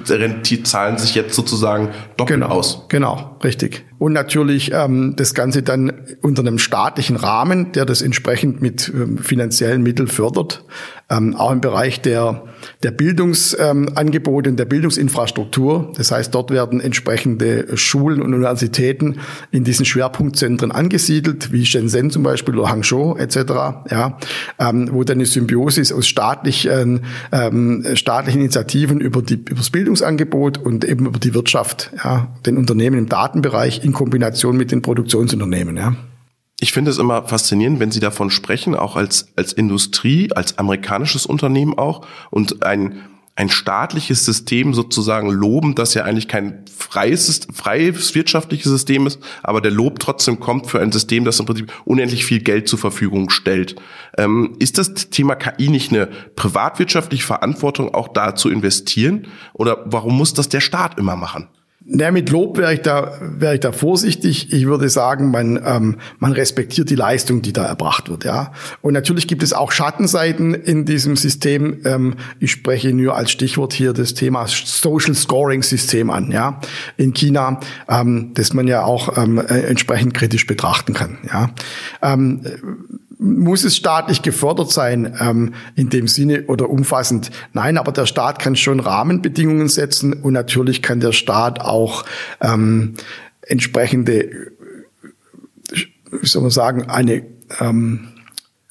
die 0.44 0.62
zahlen 0.62 0.98
sich 0.98 1.14
jetzt 1.14 1.34
sozusagen 1.34 1.88
doppelt 2.16 2.40
genau, 2.40 2.48
aus. 2.54 2.86
Genau, 2.88 3.36
richtig. 3.44 3.84
Und 3.98 4.12
natürlich 4.12 4.72
ähm, 4.72 5.14
das 5.16 5.34
Ganze 5.34 5.62
dann 5.62 5.92
unter 6.22 6.42
einem 6.42 6.58
staatlichen 6.58 7.16
Rahmen, 7.16 7.72
der 7.72 7.84
das 7.84 8.02
entsprechend 8.02 8.60
mit 8.60 8.90
ähm, 8.92 9.18
finanziellen 9.18 9.82
Mitteln 9.82 10.08
fördert. 10.08 10.64
Ähm, 11.12 11.37
auch 11.37 11.53
im 11.53 11.61
Bereich 11.61 12.01
der, 12.01 12.44
der 12.83 12.90
Bildungsangebote 12.90 14.48
ähm, 14.48 14.53
und 14.53 14.59
der 14.59 14.64
Bildungsinfrastruktur. 14.64 15.92
Das 15.96 16.11
heißt, 16.11 16.35
dort 16.35 16.51
werden 16.51 16.81
entsprechende 16.81 17.77
Schulen 17.77 18.22
und 18.22 18.33
Universitäten 18.33 19.18
in 19.51 19.64
diesen 19.64 19.85
Schwerpunktzentren 19.85 20.72
angesiedelt, 20.72 21.53
wie 21.53 21.66
Shenzhen 21.66 22.11
zum 22.11 22.22
Beispiel 22.22 22.59
oder 22.59 22.70
Hangzhou 22.70 23.16
etc., 23.16 23.37
ja, 23.90 24.18
ähm, 24.59 24.88
wo 24.92 25.05
dann 25.05 25.18
eine 25.18 25.27
Symbiosis 25.27 25.92
aus 25.92 26.07
staatlichen, 26.07 27.03
ähm, 27.31 27.85
staatlichen 27.94 28.40
Initiativen 28.40 29.01
über, 29.01 29.20
die, 29.20 29.35
über 29.35 29.57
das 29.57 29.70
Bildungsangebot 29.70 30.59
und 30.59 30.85
eben 30.85 31.07
über 31.07 31.18
die 31.18 31.35
Wirtschaft, 31.35 31.90
ja, 32.03 32.29
den 32.46 32.57
Unternehmen 32.57 32.96
im 32.96 33.09
Datenbereich 33.09 33.85
in 33.85 33.92
Kombination 33.92 34.57
mit 34.57 34.72
den 34.72 34.81
Produktionsunternehmen. 34.81 35.77
Ja. 35.77 35.94
Ich 36.62 36.72
finde 36.72 36.92
es 36.92 36.98
immer 36.98 37.25
faszinierend, 37.27 37.81
wenn 37.81 37.90
Sie 37.90 37.98
davon 37.98 38.31
sprechen, 38.31 38.77
auch 38.77 38.94
als, 38.94 39.27
als 39.35 39.53
Industrie, 39.53 40.31
als 40.33 40.59
amerikanisches 40.59 41.27
Unternehmen 41.27 41.77
auch 41.77 42.07
und 42.31 42.62
ein, 42.62 43.01
ein 43.35 43.48
staatliches 43.48 44.25
System 44.25 44.72
sozusagen 44.72 45.29
loben, 45.29 45.75
das 45.75 45.94
ja 45.94 46.05
eigentlich 46.05 46.29
kein 46.29 46.64
freies, 46.72 47.48
freies 47.53 48.14
wirtschaftliches 48.14 48.70
System 48.70 49.09
ist, 49.09 49.18
aber 49.42 49.61
der 49.61 49.72
Lob 49.72 49.98
trotzdem 49.98 50.38
kommt 50.38 50.68
für 50.68 50.79
ein 50.79 50.92
System, 50.92 51.25
das 51.25 51.40
im 51.40 51.46
Prinzip 51.46 51.72
unendlich 51.85 52.25
viel 52.25 52.38
Geld 52.38 52.68
zur 52.68 52.79
Verfügung 52.79 53.31
stellt. 53.31 53.75
Ähm, 54.16 54.55
ist 54.61 54.79
das 54.79 54.94
Thema 54.94 55.35
KI 55.35 55.68
nicht 55.68 55.90
eine 55.90 56.07
privatwirtschaftliche 56.37 57.27
Verantwortung, 57.27 57.92
auch 57.92 58.07
da 58.07 58.37
zu 58.37 58.48
investieren? 58.48 59.27
Oder 59.53 59.83
warum 59.87 60.16
muss 60.16 60.33
das 60.33 60.48
der 60.48 60.61
Staat 60.61 60.96
immer 60.96 61.16
machen? 61.16 61.48
Na, 61.84 62.10
mit 62.10 62.30
Lob 62.30 62.58
wäre 62.58 62.74
ich 62.74 62.80
da, 62.80 63.18
wäre 63.20 63.54
ich 63.54 63.60
da 63.60 63.72
vorsichtig. 63.72 64.52
Ich 64.52 64.66
würde 64.66 64.88
sagen, 64.88 65.30
man, 65.30 65.60
ähm, 65.64 65.96
man 66.18 66.32
respektiert 66.32 66.90
die 66.90 66.94
Leistung, 66.94 67.42
die 67.42 67.52
da 67.52 67.64
erbracht 67.64 68.08
wird, 68.08 68.24
ja. 68.24 68.52
Und 68.82 68.94
natürlich 68.94 69.26
gibt 69.26 69.42
es 69.42 69.52
auch 69.52 69.72
Schattenseiten 69.72 70.54
in 70.54 70.84
diesem 70.84 71.16
System. 71.16 71.80
Ähm, 71.84 72.14
ich 72.38 72.52
spreche 72.52 72.92
nur 72.92 73.16
als 73.16 73.32
Stichwort 73.32 73.72
hier 73.72 73.92
das 73.92 74.14
Thema 74.14 74.46
Social 74.46 75.14
Scoring 75.14 75.62
System 75.62 76.10
an, 76.10 76.30
ja, 76.30 76.60
in 76.96 77.14
China, 77.14 77.58
ähm, 77.88 78.30
das 78.34 78.52
man 78.52 78.68
ja 78.68 78.84
auch 78.84 79.16
ähm, 79.16 79.38
äh, 79.38 79.62
entsprechend 79.62 80.14
kritisch 80.14 80.46
betrachten 80.46 80.94
kann, 80.94 81.18
ja. 81.26 81.50
Ähm, 82.00 82.42
muss 83.22 83.64
es 83.64 83.76
staatlich 83.76 84.22
gefördert 84.22 84.70
sein 84.70 85.16
ähm, 85.20 85.54
in 85.76 85.88
dem 85.88 86.08
Sinne 86.08 86.44
oder 86.48 86.68
umfassend? 86.68 87.30
Nein, 87.52 87.78
aber 87.78 87.92
der 87.92 88.06
Staat 88.06 88.38
kann 88.38 88.56
schon 88.56 88.80
Rahmenbedingungen 88.80 89.68
setzen 89.68 90.12
und 90.12 90.32
natürlich 90.32 90.82
kann 90.82 91.00
der 91.00 91.12
Staat 91.12 91.61
auch 91.61 92.04
ähm, 92.40 92.94
entsprechende, 93.42 94.52
wie 96.11 96.26
soll 96.26 96.42
man 96.42 96.50
sagen, 96.50 96.90
eine 96.90 97.24
ähm, 97.61 98.08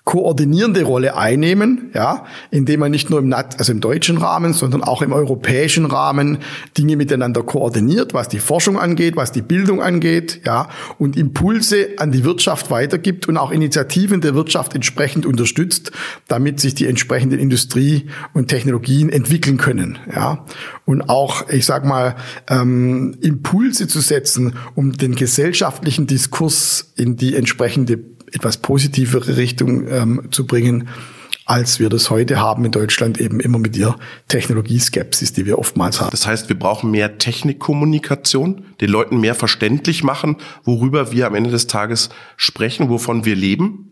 koordinierende 0.03 0.83
Rolle 0.83 1.15
einnehmen, 1.15 1.91
ja, 1.93 2.25
indem 2.49 2.79
man 2.79 2.91
nicht 2.91 3.11
nur 3.11 3.19
im, 3.19 3.31
also 3.33 3.71
im 3.71 3.81
deutschen 3.81 4.17
Rahmen, 4.17 4.53
sondern 4.53 4.83
auch 4.83 5.03
im 5.03 5.13
europäischen 5.13 5.85
Rahmen 5.85 6.39
Dinge 6.75 6.97
miteinander 6.97 7.43
koordiniert, 7.43 8.13
was 8.13 8.27
die 8.27 8.39
Forschung 8.39 8.79
angeht, 8.79 9.15
was 9.15 9.31
die 9.31 9.43
Bildung 9.43 9.81
angeht, 9.81 10.41
ja, 10.43 10.69
und 10.97 11.15
Impulse 11.15 11.89
an 11.97 12.11
die 12.11 12.23
Wirtschaft 12.23 12.71
weitergibt 12.71 13.27
und 13.27 13.37
auch 13.37 13.51
Initiativen 13.51 14.21
der 14.21 14.33
Wirtschaft 14.33 14.73
entsprechend 14.73 15.27
unterstützt, 15.27 15.91
damit 16.27 16.59
sich 16.59 16.73
die 16.73 16.87
entsprechenden 16.87 17.39
Industrie 17.39 18.07
und 18.33 18.47
Technologien 18.47 19.09
entwickeln 19.09 19.57
können, 19.57 19.99
ja, 20.13 20.45
und 20.85 21.09
auch, 21.09 21.47
ich 21.49 21.65
sag 21.65 21.85
mal, 21.85 22.15
ähm, 22.49 23.15
Impulse 23.21 23.87
zu 23.87 24.01
setzen, 24.01 24.55
um 24.73 24.93
den 24.93 25.15
gesellschaftlichen 25.15 26.07
Diskurs 26.07 26.91
in 26.95 27.17
die 27.17 27.35
entsprechende 27.35 27.99
etwas 28.31 28.57
positivere 28.57 29.37
Richtung 29.37 29.87
ähm, 29.87 30.27
zu 30.31 30.45
bringen, 30.45 30.89
als 31.45 31.79
wir 31.79 31.89
das 31.89 32.09
heute 32.09 32.39
haben 32.39 32.63
in 32.65 32.71
Deutschland 32.71 33.19
eben 33.19 33.39
immer 33.39 33.59
mit 33.59 33.75
der 33.75 33.97
Technologieskepsis, 34.27 35.33
die 35.33 35.45
wir 35.45 35.59
oftmals 35.59 35.99
haben. 35.99 36.11
Das 36.11 36.25
heißt, 36.25 36.49
wir 36.49 36.57
brauchen 36.57 36.91
mehr 36.91 37.17
Technikkommunikation, 37.17 38.63
den 38.79 38.89
Leuten 38.89 39.19
mehr 39.19 39.35
verständlich 39.35 40.03
machen, 40.03 40.37
worüber 40.63 41.11
wir 41.11 41.27
am 41.27 41.35
Ende 41.35 41.49
des 41.49 41.67
Tages 41.67 42.09
sprechen, 42.37 42.89
wovon 42.89 43.25
wir 43.25 43.35
leben 43.35 43.90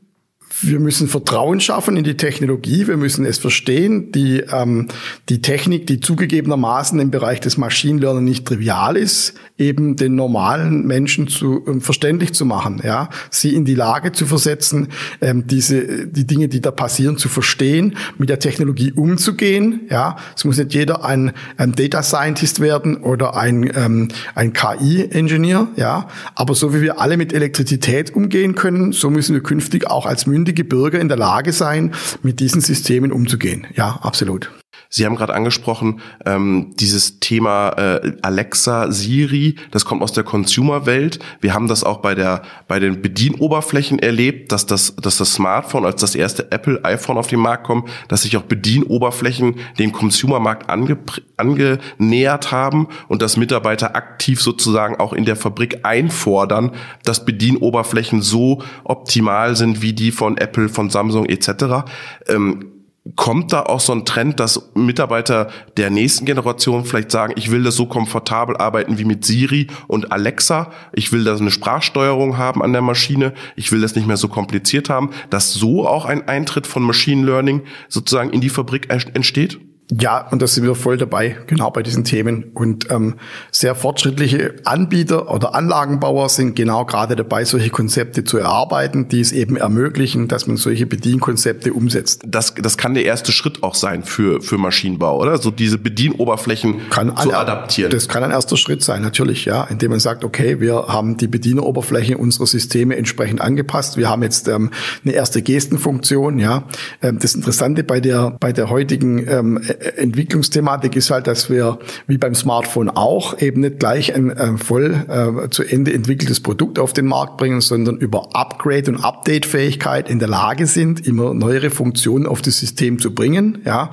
wir 0.62 0.80
müssen 0.80 1.08
Vertrauen 1.08 1.60
schaffen 1.60 1.98
in 1.98 2.04
die 2.04 2.17
Technologie, 2.17 2.88
wir 2.88 2.98
müssen 2.98 3.26
es 3.26 3.38
verstehen. 3.38 4.12
Die, 4.12 4.43
ähm, 4.52 4.88
die 5.30 5.41
Technik, 5.41 5.88
die 5.88 6.00
zugegebenermaßen 6.00 7.00
im 7.00 7.12
Bereich 7.12 7.39
des 7.39 7.58
Machine 7.58 8.00
Learning 8.00 8.24
nicht 8.24 8.45
trivial 8.45 8.98
ist, 8.98 9.34
eben 9.58 9.95
den 9.95 10.15
normalen 10.15 10.86
Menschen 10.86 11.28
zu 11.28 11.63
ähm, 11.67 11.82
verständlich 11.82 12.34
zu 12.34 12.45
machen, 12.45 12.82
ja, 12.84 13.10
sie 13.30 13.56
in 13.56 13.65
die 13.65 13.76
Lage 13.76 14.12
zu 14.12 14.26
versetzen, 14.26 14.89
ähm, 15.22 15.48
diese 15.48 16.08
die 16.08 16.26
Dinge, 16.26 16.48
die 16.48 16.62
da 16.62 16.72
passieren, 16.72 17.17
zu 17.17 17.30
verstehen, 17.30 17.95
mit 18.17 18.30
der 18.30 18.39
Technologie 18.39 18.91
umzugehen, 18.91 19.82
ja. 19.89 20.17
Es 20.36 20.45
muss 20.45 20.58
nicht 20.58 20.74
jeder 20.74 21.06
ein, 21.06 21.34
ein 21.58 21.74
Data 21.74 22.04
Scientist 22.04 22.60
werden 22.60 22.98
oder 22.98 23.36
ein 23.36 23.69
ähm, 23.76 24.10
ein 24.36 24.54
KI-Ingenieur, 24.54 25.69
ja. 25.76 26.08
Aber 26.36 26.56
so 26.56 26.74
wie 26.74 26.82
wir 26.82 27.00
alle 27.00 27.17
mit 27.17 27.34
Elektrizität 27.34 28.15
umgehen 28.15 28.56
können, 28.56 28.91
so 28.91 29.10
müssen 29.10 29.34
wir 29.34 29.43
künftig 29.43 29.88
auch 29.88 30.06
als 30.06 30.26
mündige 30.26 30.49
mündige 30.50 30.64
Bürger 30.64 31.00
in 31.00 31.10
der 31.10 31.18
Lage 31.18 31.54
sein, 31.54 31.94
mit 32.24 32.40
diesen 32.40 32.62
Systemen 32.62 33.12
umzugehen. 33.12 33.68
Ja, 33.76 34.00
absolut. 34.02 34.50
Sie 34.91 35.06
haben 35.06 35.15
gerade 35.15 35.36
angesprochen, 35.36 36.02
ähm, 36.25 36.73
dieses 36.80 37.19
Thema 37.19 37.69
äh, 37.78 38.13
Alexa, 38.23 38.91
Siri, 38.91 39.56
das 39.69 39.86
kommt 39.86 40.02
aus 40.02 40.13
der 40.13 40.23
Consumer-Welt. 40.23 41.19
Wir 41.41 41.54
haben 41.54 41.67
das 41.67 41.84
auch 41.84 41.97
bei 41.97 42.15
der 42.15 42.41
bei 42.67 42.80
den 42.80 42.99
Bedienoberflächen 42.99 43.99
erlebt, 43.99 44.52
dass 44.52 44.65
das, 44.65 44.95
dass 44.95 45.17
das 45.17 45.36
Smartphone 45.36 45.86
als 45.86 46.02
das 46.02 46.15
erste 46.15 46.52
Apple 46.52 46.84
iPhone 46.84 47.19
auf 47.19 47.28
den 47.28 47.39
Markt 47.39 47.65
kommt, 47.65 47.88
dass 48.08 48.23
sich 48.23 48.36
auch 48.36 48.41
Bedienoberflächen 48.41 49.58
dem 49.78 49.91
Consumer-Markt 49.91 50.71
ange, 50.71 50.97
angenähert 51.38 52.52
haben 52.52 52.88
und 53.08 53.21
dass 53.21 53.38
Mitarbeiter 53.38 53.95
aktiv 53.95 54.41
sozusagen 54.41 54.95
auch 54.95 55.13
in 55.13 55.25
der 55.25 55.36
Fabrik 55.36 55.82
einfordern, 55.84 56.71
dass 57.04 57.25
Bedienoberflächen 57.25 58.23
so 58.23 58.63
optimal 58.86 59.56
sind 59.56 59.84
wie 59.84 59.93
die 59.93 60.12
von 60.12 60.38
Apple, 60.38 60.67
von 60.67 60.89
Samsung 60.89 61.28
etc. 61.28 61.86
Ähm, 62.28 62.79
kommt 63.15 63.54
da 63.54 63.63
auch 63.63 63.80
so 63.80 63.93
ein 63.93 64.06
Trend, 64.06 64.39
dass 64.39 64.72
Mitarbeiter 64.76 65.50
der 65.78 65.89
nächsten 65.89 66.26
Generation 66.26 66.86
vielleicht 66.86 67.12
sagen, 67.12 67.34
ich 67.36 67.52
will 67.52 67.63
das 67.63 67.76
so 67.76 67.86
komfortabel 67.86 68.58
arbeiten 68.58 68.98
wie 68.98 69.06
mit 69.06 69.26
Siri 69.26 69.67
und 69.88 70.12
Alexa, 70.12 70.72
ich 70.93 71.12
will 71.12 71.24
da 71.24 71.36
eine 71.36 71.52
Sprachsteuerung 71.52 72.38
haben 72.38 72.62
an 72.62 72.74
der 72.74 72.82
Maschine, 72.82 73.34
ich 73.56 73.72
will 73.72 73.82
das 73.82 73.95
nicht 73.95 74.08
mehr 74.08 74.17
so 74.17 74.28
kompliziert 74.28 74.89
haben, 74.89 75.12
dass 75.30 75.54
so 75.54 75.88
auch 75.88 76.06
ein 76.06 76.28
Eintritt 76.28 76.67
von 76.67 76.84
Machine 76.84 77.26
Learning 77.26 77.62
sozusagen 77.88 78.32
in 78.32 78.41
die 78.41 78.50
Fabrik 78.50 78.89
entsteht? 78.89 79.60
Ja, 79.91 80.28
und 80.30 80.39
da 80.41 80.45
sind 80.45 80.65
wir 80.65 80.75
voll 80.75 80.97
dabei, 80.97 81.38
genau 81.47 81.71
bei 81.71 81.82
diesen 81.82 82.04
Themen. 82.04 82.52
Und 82.54 82.91
ähm, 82.91 83.15
sehr 83.52 83.73
fortschrittliche 83.73 84.54
Anbieter 84.63 85.34
oder 85.34 85.56
Anlagenbauer 85.56 86.30
sind 86.30 86.56
genau 86.56 86.86
gerade 86.86 87.15
dabei, 87.15 87.43
solche 87.43 87.71
Konzepte 87.71 88.23
zu 88.23 88.38
erarbeiten, 88.38 89.08
die 89.08 89.19
es 89.19 89.32
eben 89.32 89.58
ermöglichen, 89.58 90.28
dass 90.28 90.45
man 90.45 90.58
solche 90.58 90.86
Bedienkonzepte 90.86 91.73
umsetzt. 91.73 92.21
Das, 92.28 92.54
das 92.54 92.78
kann 92.78 92.93
der 92.93 93.06
erste 93.06 93.32
Schritt 93.32 93.63
auch 93.63 93.73
sein 93.73 94.04
für, 94.04 94.41
für 94.41 94.60
Maschinenbau, 94.60 95.19
oder? 95.19 95.39
So 95.39 95.49
diese 95.49 95.80
Bedienoberflächen 95.80 96.89
kann 96.91 97.17
zu 97.17 97.34
adaptieren. 97.34 97.89
Das 97.89 98.08
kann 98.08 98.23
ein 98.23 98.32
erster 98.32 98.58
Schritt 98.58 98.84
sein, 98.84 99.02
natürlich, 99.02 99.45
ja, 99.45 99.63
indem 99.63 99.89
man 99.89 99.99
sagt, 99.99 100.23
okay, 100.23 100.60
wir 100.60 100.86
haben 100.88 101.17
die 101.17 101.28
Bedieneroberfläche 101.28 102.15
unserer 102.15 102.45
Systeme 102.45 102.95
entsprechend 102.95 103.41
angepasst. 103.41 103.97
Wir 103.97 104.08
haben 104.08 104.21
jetzt 104.21 104.47
ähm, 104.49 104.69
eine 105.04 105.13
erste 105.13 105.41
Gestenfunktion, 105.41 106.38
ja. 106.38 106.65
Ähm, 107.02 107.17
das 107.19 107.34
Interessante 107.34 107.84
bei 107.84 107.99
der, 107.99 108.38
bei 108.39 108.54
der 108.54 108.69
heutigen 108.69 109.28
ähm, 109.28 109.60
Entwicklungsthematik 109.80 110.96
ist 110.96 111.10
halt, 111.10 111.28
dass 111.28 111.50
wir 111.50 111.80
wie 112.08 112.18
beim 112.18 112.36
Smartphone 112.36 112.89
auch 112.89 113.39
eben 113.39 113.62
nicht 113.62 113.80
gleich 113.80 114.13
ein 114.13 114.30
äh, 114.32 114.58
voll 114.58 115.06
äh, 115.08 115.50
zu 115.50 115.63
Ende 115.63 115.94
entwickeltes 115.94 116.39
Produkt 116.39 116.80
auf 116.80 116.94
den 116.94 117.06
Markt 117.06 117.38
bringen, 117.38 117.62
sondern 117.62 117.98
über 117.98 118.36
Upgrade 118.36 118.92
und 118.92 119.04
Update-Fähigkeit 119.04 120.10
in 120.10 120.20
der 120.20 120.28
Lage 120.28 120.65
sind, 120.65 121.06
immer 121.06 121.34
neuere 121.34 121.70
Funktionen 121.70 122.26
auf 122.26 122.42
das 122.42 122.60
System 122.60 123.00
zu 123.00 123.13
bringen. 123.13 123.60
Ja. 123.65 123.92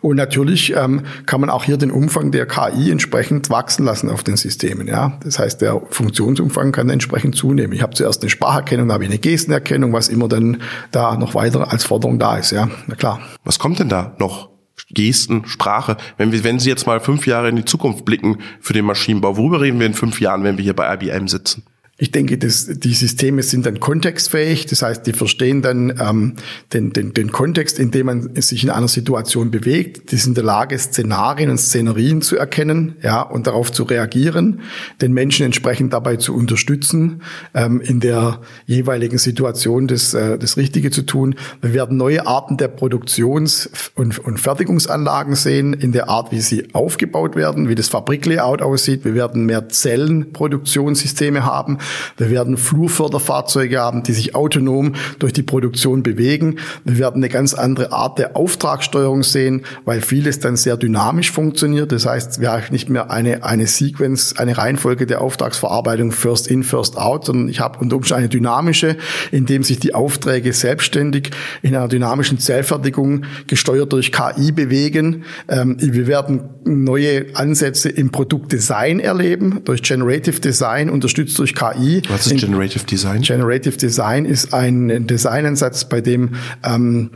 Und 0.00 0.16
natürlich 0.16 0.74
ähm, 0.76 1.02
kann 1.26 1.40
man 1.40 1.50
auch 1.50 1.64
hier 1.64 1.76
den 1.76 1.90
Umfang 1.90 2.30
der 2.30 2.46
KI 2.46 2.90
entsprechend 2.90 3.50
wachsen 3.50 3.84
lassen 3.84 4.10
auf 4.10 4.22
den 4.22 4.36
Systemen. 4.36 4.86
Ja. 4.86 5.18
Das 5.24 5.38
heißt, 5.38 5.60
der 5.60 5.82
Funktionsumfang 5.90 6.72
kann 6.72 6.88
entsprechend 6.88 7.36
zunehmen. 7.36 7.72
Ich 7.72 7.82
habe 7.82 7.94
zuerst 7.94 8.22
eine 8.22 8.30
Spracherkennung, 8.30 8.88
dann 8.88 8.94
habe 8.94 9.04
ich 9.04 9.10
eine 9.10 9.18
Gestenerkennung, 9.18 9.92
was 9.92 10.08
immer 10.08 10.28
dann 10.28 10.58
da 10.92 11.16
noch 11.16 11.34
weiter 11.34 11.70
als 11.72 11.84
Forderung 11.84 12.18
da 12.18 12.36
ist. 12.36 12.50
Ja, 12.50 12.68
na 12.86 12.94
klar. 12.94 13.20
Was 13.44 13.58
kommt 13.58 13.78
denn 13.78 13.88
da 13.88 14.14
noch? 14.18 14.55
Gesten, 14.90 15.46
Sprache. 15.46 15.96
Wenn 16.16 16.32
wir, 16.32 16.44
wenn 16.44 16.58
Sie 16.58 16.68
jetzt 16.68 16.86
mal 16.86 17.00
fünf 17.00 17.26
Jahre 17.26 17.48
in 17.48 17.56
die 17.56 17.64
Zukunft 17.64 18.04
blicken 18.04 18.38
für 18.60 18.72
den 18.72 18.84
Maschinenbau, 18.84 19.36
worüber 19.36 19.60
reden 19.60 19.80
wir 19.80 19.86
in 19.86 19.94
fünf 19.94 20.20
Jahren, 20.20 20.44
wenn 20.44 20.56
wir 20.58 20.64
hier 20.64 20.76
bei 20.76 20.92
IBM 20.94 21.28
sitzen? 21.28 21.64
Ich 21.98 22.10
denke, 22.10 22.36
dass 22.36 22.66
die 22.66 22.92
Systeme 22.92 23.42
sind 23.42 23.64
dann 23.64 23.80
kontextfähig. 23.80 24.66
Das 24.66 24.82
heißt, 24.82 25.06
die 25.06 25.14
verstehen 25.14 25.62
dann 25.62 25.98
ähm, 25.98 26.34
den, 26.74 26.92
den, 26.92 27.14
den 27.14 27.32
Kontext, 27.32 27.78
in 27.78 27.90
dem 27.90 28.04
man 28.04 28.34
sich 28.42 28.64
in 28.64 28.68
einer 28.68 28.88
Situation 28.88 29.50
bewegt. 29.50 30.12
Die 30.12 30.16
sind 30.16 30.32
in 30.32 30.34
der 30.34 30.44
Lage, 30.44 30.78
Szenarien 30.78 31.48
und 31.48 31.56
Szenerien 31.56 32.20
zu 32.20 32.36
erkennen, 32.36 32.96
ja, 33.02 33.22
und 33.22 33.46
darauf 33.46 33.72
zu 33.72 33.84
reagieren, 33.84 34.60
den 35.00 35.14
Menschen 35.14 35.46
entsprechend 35.46 35.94
dabei 35.94 36.16
zu 36.16 36.34
unterstützen, 36.34 37.22
ähm, 37.54 37.80
in 37.80 38.00
der 38.00 38.42
jeweiligen 38.66 39.16
Situation 39.16 39.86
das, 39.86 40.12
äh, 40.12 40.38
das 40.38 40.58
Richtige 40.58 40.90
zu 40.90 41.00
tun. 41.00 41.36
Wir 41.62 41.72
werden 41.72 41.96
neue 41.96 42.26
Arten 42.26 42.58
der 42.58 42.68
Produktions- 42.68 43.70
und, 43.94 44.18
und 44.18 44.38
Fertigungsanlagen 44.38 45.34
sehen, 45.34 45.72
in 45.72 45.92
der 45.92 46.10
Art, 46.10 46.30
wie 46.30 46.42
sie 46.42 46.74
aufgebaut 46.74 47.36
werden, 47.36 47.70
wie 47.70 47.74
das 47.74 47.88
Fabriklayout 47.88 48.60
aussieht. 48.60 49.06
Wir 49.06 49.14
werden 49.14 49.46
mehr 49.46 49.70
Zellenproduktionssysteme 49.70 51.46
haben. 51.46 51.78
Wir 52.16 52.30
werden 52.30 52.56
Flurförderfahrzeuge 52.56 53.78
haben, 53.78 54.02
die 54.02 54.12
sich 54.12 54.34
autonom 54.34 54.94
durch 55.18 55.32
die 55.32 55.42
Produktion 55.42 56.02
bewegen. 56.02 56.58
Wir 56.84 56.98
werden 56.98 57.22
eine 57.22 57.28
ganz 57.28 57.54
andere 57.54 57.92
Art 57.92 58.18
der 58.18 58.36
Auftragssteuerung 58.36 59.22
sehen, 59.22 59.64
weil 59.84 60.00
vieles 60.00 60.40
dann 60.40 60.56
sehr 60.56 60.76
dynamisch 60.76 61.30
funktioniert. 61.30 61.92
Das 61.92 62.06
heißt, 62.06 62.40
wir 62.40 62.52
haben 62.52 62.64
nicht 62.70 62.88
mehr 62.88 63.10
eine, 63.10 63.44
eine 63.44 63.66
Sequence, 63.66 64.36
eine 64.36 64.56
Reihenfolge 64.56 65.06
der 65.06 65.20
Auftragsverarbeitung 65.20 66.12
first 66.12 66.48
in, 66.48 66.62
first 66.62 66.96
out, 66.96 67.26
sondern 67.26 67.48
ich 67.48 67.60
habe 67.60 67.78
unter 67.78 67.96
Umständen 67.96 68.24
eine 68.24 68.28
dynamische, 68.28 68.96
in 69.30 69.46
dem 69.46 69.62
sich 69.62 69.78
die 69.78 69.94
Aufträge 69.94 70.52
selbstständig 70.52 71.30
in 71.62 71.74
einer 71.74 71.88
dynamischen 71.88 72.38
Zellfertigung 72.38 73.24
gesteuert 73.46 73.92
durch 73.92 74.12
KI 74.12 74.52
bewegen. 74.52 75.24
Ähm, 75.48 75.76
wir 75.78 76.06
werden 76.06 76.48
neue 76.66 77.34
Ansätze 77.34 77.88
im 77.88 78.10
Produktdesign 78.10 79.00
erleben, 79.00 79.60
durch 79.64 79.82
Generative 79.82 80.40
Design, 80.40 80.90
unterstützt 80.90 81.38
durch 81.38 81.54
KI. 81.54 82.02
Was 82.08 82.26
ist 82.26 82.40
Generative 82.40 82.84
Design? 82.84 83.22
Generative 83.22 83.76
Design 83.76 84.24
ist 84.24 84.52
ein 84.52 85.06
Designansatz, 85.06 85.88
bei 85.88 86.00
dem 86.00 86.34
ähm, 86.64 87.10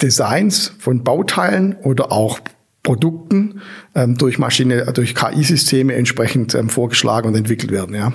Designs 0.00 0.72
von 0.78 1.04
Bauteilen 1.04 1.76
oder 1.82 2.12
auch 2.12 2.40
Produkten 2.82 3.60
ähm, 3.94 4.16
durch 4.16 4.38
Maschine, 4.38 4.90
durch 4.94 5.14
KI-Systeme 5.14 5.94
entsprechend 5.94 6.54
ähm, 6.54 6.70
vorgeschlagen 6.70 7.28
und 7.28 7.34
entwickelt 7.34 7.70
werden. 7.70 7.94
Ja. 7.94 8.12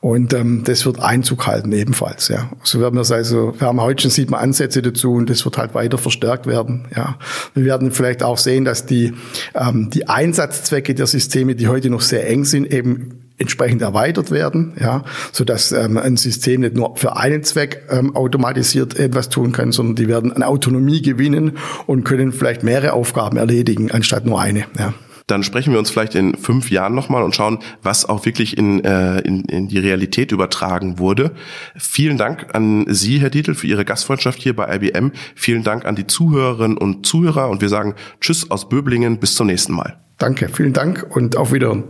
Und 0.00 0.32
ähm, 0.32 0.62
das 0.64 0.86
wird 0.86 0.98
Einzug 0.98 1.46
halten 1.46 1.72
ebenfalls, 1.72 2.28
ja. 2.28 2.50
So 2.62 2.80
werden 2.80 2.94
wir 2.94 3.02
es 3.02 3.12
also, 3.12 3.54
wir 3.58 3.66
haben 3.66 3.82
heute 3.82 4.02
schon 4.02 4.10
sieht 4.10 4.30
man 4.30 4.40
Ansätze 4.40 4.80
dazu 4.80 5.12
und 5.12 5.28
das 5.28 5.44
wird 5.44 5.58
halt 5.58 5.74
weiter 5.74 5.98
verstärkt 5.98 6.46
werden, 6.46 6.88
ja. 6.96 7.18
Wir 7.52 7.66
werden 7.66 7.92
vielleicht 7.92 8.22
auch 8.22 8.38
sehen, 8.38 8.64
dass 8.64 8.86
die, 8.86 9.12
ähm, 9.54 9.90
die 9.90 10.08
Einsatzzwecke 10.08 10.94
der 10.94 11.06
Systeme, 11.06 11.54
die 11.54 11.68
heute 11.68 11.90
noch 11.90 12.00
sehr 12.00 12.26
eng 12.26 12.46
sind, 12.46 12.72
eben 12.72 13.20
entsprechend 13.36 13.82
erweitert 13.82 14.30
werden, 14.30 14.74
ja, 14.80 15.02
so 15.32 15.44
dass 15.44 15.72
ähm, 15.72 15.98
ein 15.98 16.16
System 16.16 16.60
nicht 16.62 16.74
nur 16.74 16.96
für 16.96 17.16
einen 17.16 17.42
Zweck 17.42 17.86
ähm, 17.90 18.14
automatisiert 18.14 18.98
etwas 18.98 19.28
tun 19.28 19.52
kann, 19.52 19.72
sondern 19.72 19.96
die 19.96 20.08
werden 20.08 20.32
an 20.32 20.42
Autonomie 20.42 21.02
gewinnen 21.02 21.58
und 21.86 22.04
können 22.04 22.32
vielleicht 22.32 22.62
mehrere 22.62 22.92
Aufgaben 22.92 23.38
erledigen 23.38 23.90
anstatt 23.90 24.26
nur 24.26 24.40
eine. 24.40 24.64
Ja. 24.78 24.94
Dann 25.30 25.42
sprechen 25.42 25.72
wir 25.72 25.78
uns 25.78 25.90
vielleicht 25.90 26.14
in 26.14 26.36
fünf 26.36 26.70
Jahren 26.70 26.94
nochmal 26.94 27.22
und 27.22 27.34
schauen, 27.34 27.58
was 27.82 28.08
auch 28.08 28.24
wirklich 28.24 28.56
in, 28.56 28.84
äh, 28.84 29.20
in, 29.20 29.44
in 29.44 29.68
die 29.68 29.78
Realität 29.78 30.32
übertragen 30.32 30.98
wurde. 30.98 31.32
Vielen 31.76 32.18
Dank 32.18 32.54
an 32.54 32.86
Sie, 32.88 33.18
Herr 33.20 33.30
Dietl, 33.30 33.54
für 33.54 33.66
Ihre 33.66 33.84
Gastfreundschaft 33.84 34.40
hier 34.40 34.54
bei 34.54 34.74
IBM. 34.76 35.12
Vielen 35.34 35.62
Dank 35.62 35.84
an 35.84 35.96
die 35.96 36.06
Zuhörerinnen 36.06 36.76
und 36.76 37.06
Zuhörer 37.06 37.48
und 37.48 37.60
wir 37.60 37.68
sagen 37.68 37.94
Tschüss 38.20 38.50
aus 38.50 38.68
Böblingen, 38.68 39.18
bis 39.18 39.34
zum 39.34 39.46
nächsten 39.46 39.72
Mal. 39.72 39.98
Danke, 40.18 40.48
vielen 40.48 40.72
Dank 40.72 41.06
und 41.10 41.36
auf 41.36 41.52
Wiedersehen. 41.52 41.84